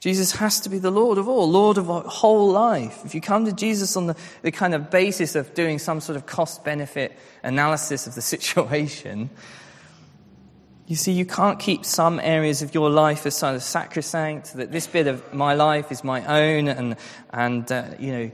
Jesus 0.00 0.32
has 0.32 0.60
to 0.60 0.68
be 0.68 0.78
the 0.78 0.90
Lord 0.90 1.16
of 1.16 1.28
all, 1.28 1.50
Lord 1.50 1.78
of 1.78 1.86
whole 1.86 2.52
life. 2.52 3.06
If 3.06 3.14
you 3.14 3.22
come 3.22 3.46
to 3.46 3.54
Jesus 3.54 3.96
on 3.96 4.08
the, 4.08 4.16
the 4.42 4.52
kind 4.52 4.74
of 4.74 4.90
basis 4.90 5.34
of 5.34 5.54
doing 5.54 5.78
some 5.78 6.02
sort 6.02 6.16
of 6.16 6.26
cost 6.26 6.62
benefit 6.62 7.18
analysis 7.42 8.06
of 8.06 8.14
the 8.14 8.22
situation, 8.36 9.30
you 10.86 10.94
see, 10.94 11.12
you 11.12 11.26
can't 11.26 11.58
keep 11.58 11.84
some 11.84 12.20
areas 12.20 12.62
of 12.62 12.72
your 12.72 12.90
life 12.90 13.26
as 13.26 13.36
sort 13.36 13.56
of 13.56 13.62
sacrosanct, 13.62 14.54
that 14.54 14.70
this 14.70 14.86
bit 14.86 15.08
of 15.08 15.34
my 15.34 15.54
life 15.54 15.90
is 15.90 16.04
my 16.04 16.24
own 16.26 16.68
and, 16.68 16.96
and 17.30 17.72
uh, 17.72 17.88
you 17.98 18.12
know, 18.12 18.30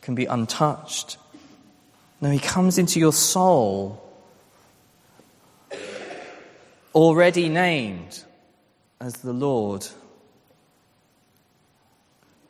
can 0.00 0.16
be 0.16 0.24
untouched. 0.24 1.16
No, 2.20 2.30
he 2.30 2.40
comes 2.40 2.76
into 2.76 2.98
your 2.98 3.12
soul, 3.12 4.02
already 6.92 7.48
named 7.48 8.24
as 9.00 9.14
the 9.18 9.32
Lord. 9.32 9.86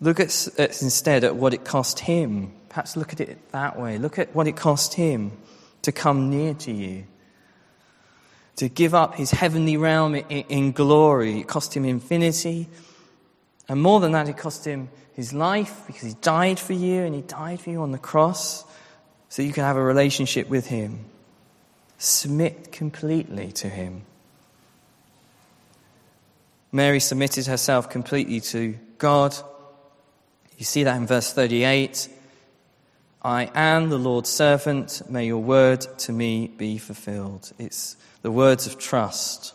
Look 0.01 0.19
at, 0.19 0.49
at, 0.59 0.81
instead 0.81 1.25
at 1.25 1.37
what 1.37 1.53
it 1.53 1.65
cost 1.67 2.01
him. 2.01 2.53
Perhaps 2.71 2.97
look 2.97 3.13
at 3.13 3.21
it 3.21 3.53
that 3.53 3.79
way. 3.79 3.99
Look 3.99 4.19
at 4.19 4.35
what 4.35 4.49
it 4.49 4.57
cost 4.57 4.95
him 4.95 5.33
to 5.83 5.93
come 5.93 6.31
near 6.31 6.55
to 6.55 6.73
you 6.73 7.05
to 8.57 8.69
give 8.69 8.95
up 8.95 9.15
his 9.15 9.31
heavenly 9.31 9.77
realm 9.77 10.15
in, 10.15 10.25
in 10.25 10.73
glory. 10.73 11.41
It 11.41 11.47
cost 11.47 11.77
him 11.77 11.85
infinity. 11.85 12.69
And 13.69 13.81
more 13.81 14.01
than 14.01 14.13
that, 14.13 14.29
it 14.29 14.37
cost 14.37 14.65
him 14.65 14.89
his 15.15 15.33
life 15.33 15.85
because 15.87 16.03
he 16.03 16.15
died 16.21 16.59
for 16.59 16.73
you 16.73 17.03
and 17.03 17.15
he 17.15 17.23
died 17.23 17.61
for 17.61 17.71
you 17.71 17.83
on 17.83 17.93
the 17.93 17.99
cross 17.99 18.65
so 19.29 19.43
you 19.43 19.53
can 19.53 19.65
have 19.65 19.77
a 19.77 19.83
relationship 19.83 20.49
with 20.49 20.67
him. 20.67 21.05
Submit 21.99 22.73
completely 22.73 23.53
to 23.53 23.69
him. 23.69 24.03
Mary 26.73 27.01
submitted 27.01 27.47
herself 27.47 27.91
completely 27.91 28.41
to 28.41 28.79
God. 28.99 29.35
You 30.57 30.65
see 30.65 30.85
that 30.85 30.97
in 30.97 31.07
verse 31.07 31.33
38. 31.33 32.09
I 33.23 33.51
am 33.55 33.91
the 33.91 33.99
Lord's 33.99 34.31
servant. 34.31 35.03
May 35.11 35.27
your 35.27 35.43
word 35.43 35.83
to 35.99 36.13
me 36.13 36.49
be 36.49 36.79
fulfilled. 36.79 37.53
It's 37.59 37.97
the 38.23 38.31
words 38.31 38.67
of 38.67 38.79
trust. 38.79 39.53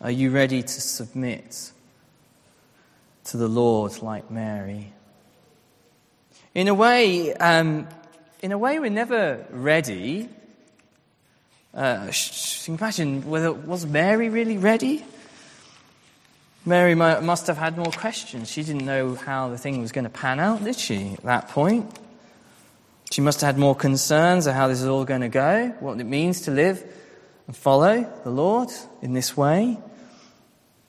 Are 0.00 0.10
you 0.10 0.30
ready 0.30 0.60
to 0.60 0.80
submit 0.80 1.70
to 3.26 3.36
the 3.36 3.46
Lord 3.46 4.02
like 4.02 4.32
Mary? 4.32 4.92
In 6.52 6.66
a 6.66 6.74
way, 6.74 7.32
um, 7.34 7.86
in 8.42 8.50
a 8.50 8.58
way, 8.58 8.80
we're 8.80 8.90
never 8.90 9.46
ready. 9.50 10.28
Uh, 11.72 12.10
imagine, 12.66 13.30
whether 13.30 13.52
was 13.52 13.86
Mary 13.86 14.28
really 14.28 14.58
ready? 14.58 15.04
Mary 16.66 16.96
must 16.96 17.46
have 17.46 17.58
had 17.58 17.76
more 17.76 17.92
questions. 17.92 18.50
She 18.50 18.64
didn't 18.64 18.84
know 18.84 19.14
how 19.14 19.50
the 19.50 19.56
thing 19.56 19.80
was 19.80 19.92
going 19.92 20.02
to 20.02 20.10
pan 20.10 20.40
out, 20.40 20.64
did 20.64 20.76
she, 20.76 21.12
at 21.12 21.22
that 21.22 21.48
point? 21.50 21.99
She 23.10 23.20
must 23.20 23.40
have 23.40 23.54
had 23.54 23.58
more 23.58 23.74
concerns 23.74 24.46
of 24.46 24.54
how 24.54 24.68
this 24.68 24.80
is 24.80 24.86
all 24.86 25.04
going 25.04 25.22
to 25.22 25.28
go, 25.28 25.74
what 25.80 25.98
it 26.00 26.04
means 26.04 26.42
to 26.42 26.50
live 26.50 26.82
and 27.46 27.56
follow 27.56 28.08
the 28.22 28.30
Lord 28.30 28.68
in 29.02 29.12
this 29.12 29.36
way. 29.36 29.78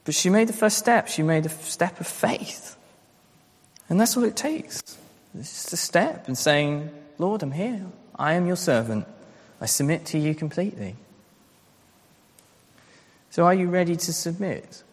But 0.05 0.13
she 0.13 0.29
made 0.29 0.47
the 0.47 0.53
first 0.53 0.77
step. 0.77 1.07
She 1.07 1.23
made 1.23 1.45
a 1.45 1.49
step 1.49 1.99
of 1.99 2.07
faith. 2.07 2.77
And 3.89 3.99
that's 3.99 4.15
all 4.15 4.23
it 4.23 4.35
takes. 4.35 4.81
It's 5.37 5.51
just 5.51 5.73
a 5.73 5.77
step 5.77 6.27
and 6.27 6.37
saying, 6.37 6.91
Lord, 7.17 7.41
I'm 7.43 7.51
here. 7.51 7.85
I 8.17 8.33
am 8.33 8.45
your 8.45 8.55
servant. 8.55 9.07
I 9.59 9.65
submit 9.65 10.05
to 10.07 10.19
you 10.19 10.35
completely. 10.35 10.95
So, 13.31 13.45
are 13.45 13.53
you 13.53 13.69
ready 13.69 13.95
to 13.95 14.13
submit? 14.13 14.83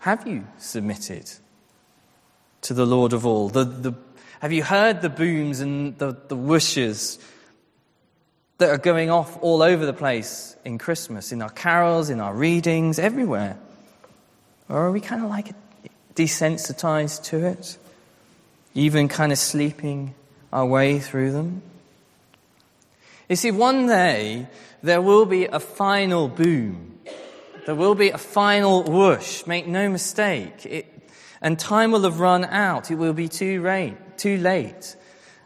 Have 0.00 0.26
you 0.26 0.46
submitted 0.58 1.30
to 2.62 2.74
the 2.74 2.86
Lord 2.86 3.12
of 3.12 3.26
all? 3.26 3.48
The, 3.48 3.64
the, 3.64 3.94
have 4.40 4.52
you 4.52 4.62
heard 4.62 5.02
the 5.02 5.08
booms 5.08 5.60
and 5.60 5.98
the, 5.98 6.16
the 6.28 6.36
whooshes 6.36 7.18
that 8.58 8.70
are 8.70 8.78
going 8.78 9.10
off 9.10 9.36
all 9.42 9.62
over 9.62 9.86
the 9.86 9.92
place 9.92 10.56
in 10.64 10.78
Christmas, 10.78 11.32
in 11.32 11.42
our 11.42 11.50
carols, 11.50 12.10
in 12.10 12.20
our 12.20 12.34
readings, 12.34 12.98
everywhere? 12.98 13.56
Or 14.68 14.86
are 14.86 14.92
we 14.92 15.00
kind 15.00 15.22
of 15.22 15.30
like 15.30 15.52
desensitized 16.14 17.24
to 17.24 17.46
it, 17.46 17.78
even 18.74 19.08
kind 19.08 19.32
of 19.32 19.38
sleeping 19.38 20.14
our 20.52 20.66
way 20.66 20.98
through 20.98 21.32
them? 21.32 21.62
You 23.28 23.36
see, 23.36 23.50
one 23.50 23.86
day 23.86 24.46
there 24.82 25.02
will 25.02 25.26
be 25.26 25.46
a 25.46 25.60
final 25.60 26.28
boom. 26.28 26.98
There 27.66 27.74
will 27.74 27.94
be 27.94 28.10
a 28.10 28.18
final 28.18 28.82
whoosh. 28.82 29.46
Make 29.46 29.66
no 29.66 29.90
mistake. 29.90 30.64
It, 30.64 30.97
and 31.40 31.58
time 31.58 31.92
will 31.92 32.02
have 32.02 32.20
run 32.20 32.44
out. 32.44 32.90
It 32.90 32.96
will 32.96 33.12
be 33.12 33.28
too 33.28 33.62
late. 33.62 33.96
Too 34.16 34.36
late. 34.38 34.96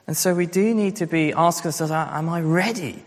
And 0.07 0.17
so 0.17 0.35
we 0.35 0.47
do 0.47 0.75
need 0.75 0.97
to 0.97 1.07
be 1.07 1.33
asking 1.33 1.69
ourselves, 1.69 1.93
am 1.93 2.29
I 2.29 2.41
ready 2.41 3.05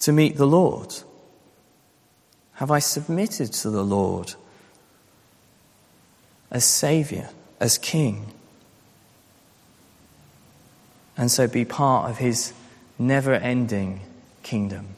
to 0.00 0.12
meet 0.12 0.36
the 0.36 0.46
Lord? 0.46 0.94
Have 2.54 2.70
I 2.70 2.78
submitted 2.78 3.52
to 3.54 3.70
the 3.70 3.82
Lord 3.82 4.34
as 6.50 6.64
Savior, 6.64 7.30
as 7.60 7.78
King? 7.78 8.32
and 11.16 11.30
so 11.30 11.46
be 11.46 11.64
part 11.64 12.10
of 12.10 12.18
his 12.18 12.52
never 12.98 13.34
ending 13.34 14.00
kingdom. 14.42 14.88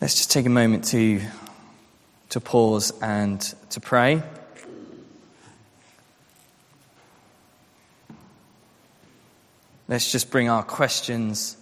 Let's 0.00 0.14
just 0.14 0.30
take 0.30 0.46
a 0.46 0.48
moment 0.48 0.84
to, 0.86 1.20
to 2.30 2.40
pause 2.40 2.90
and 3.02 3.38
to 3.68 3.80
pray. 3.80 4.22
Let's 9.88 10.10
just 10.10 10.30
bring 10.30 10.48
our 10.48 10.62
questions 10.62 11.58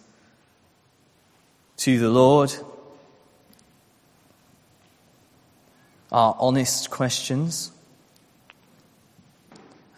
to 1.79 1.98
the 1.98 2.09
Lord. 2.11 2.55
Our 6.12 6.37
honest 6.38 6.90
questions. 6.90 7.72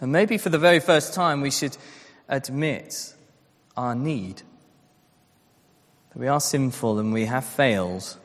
And 0.00 0.12
maybe 0.12 0.38
for 0.38 0.48
the 0.48 0.58
very 0.58 0.80
first 0.80 1.12
time, 1.12 1.42
we 1.42 1.50
should 1.50 1.76
admit 2.26 3.12
our 3.76 3.94
need. 3.94 4.40
That 6.14 6.18
we 6.18 6.26
are 6.26 6.40
sinful 6.40 6.98
and 6.98 7.12
we 7.12 7.26
have 7.26 7.44
failed. 7.44 8.16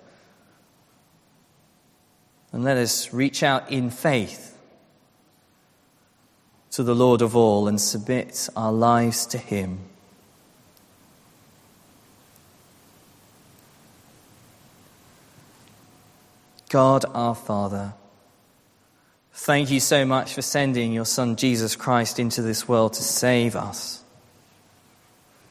And 2.56 2.63
let 2.63 2.78
us 2.78 3.12
reach 3.12 3.44
out 3.44 3.70
in 3.70 3.89
faith 3.89 4.58
to 6.72 6.84
the 6.84 6.96
Lord 6.96 7.22
of 7.22 7.36
all 7.36 7.68
and 7.68 7.82
submit 7.82 8.48
our 8.56 8.72
lives 8.72 9.26
to 9.26 9.38
Him. 9.38 9.80
God 16.70 17.04
our 17.13 17.36
Father, 17.36 17.94
Thank 19.34 19.70
you 19.70 19.82
so 19.82 20.06
much 20.06 20.34
for 20.34 20.41
sending 20.41 20.94
your 20.94 21.04
Son 21.04 21.36
Jesus 21.36 21.76
Christ 21.76 22.20
into 22.20 22.41
this 22.41 22.70
world 22.70 22.94
to 22.94 23.04
save 23.04 23.58
us, 23.58 24.02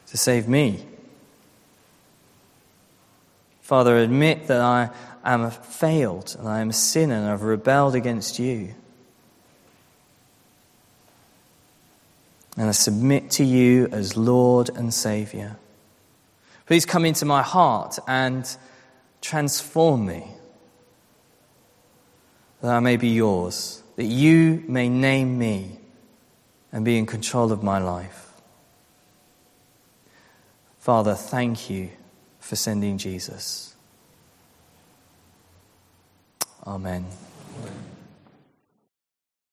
to 0.07 0.17
save 0.17 0.47
me. 0.47 0.83
Father, 3.65 3.97
admit 3.97 4.45
that 4.45 4.61
I 4.61 4.91
am 5.23 5.49
failed 5.49 6.35
and 6.37 6.47
I 6.47 6.59
am 6.59 6.69
a 6.69 6.73
sinner 6.73 7.15
and 7.15 7.25
I've 7.25 7.41
rebelled 7.41 7.95
against 7.95 8.37
you. 8.37 8.75
And 12.55 12.69
I 12.69 12.73
submit 12.73 13.31
to 13.31 13.43
you 13.43 13.87
as 13.91 14.15
Lord 14.15 14.69
and 14.69 14.93
Saviour. 14.93 15.57
Please 16.67 16.85
come 16.85 17.05
into 17.05 17.25
my 17.25 17.41
heart 17.41 17.97
and 18.07 18.47
transform 19.19 20.05
me 20.05 20.27
that 22.61 22.69
I 22.69 22.79
may 22.81 22.97
be 22.97 23.09
yours, 23.09 23.81
that 23.95 24.05
you 24.05 24.63
may 24.67 24.89
name 24.89 25.39
me 25.39 25.79
and 26.71 26.85
be 26.85 26.99
in 26.99 27.07
control 27.07 27.51
of 27.51 27.63
my 27.63 27.79
life. 27.79 28.31
Father, 30.77 31.15
thank 31.15 31.71
you 31.71 31.89
for 32.45 32.55
sending 32.55 32.99
Jesus. 32.99 33.75
Amen. 36.65 37.05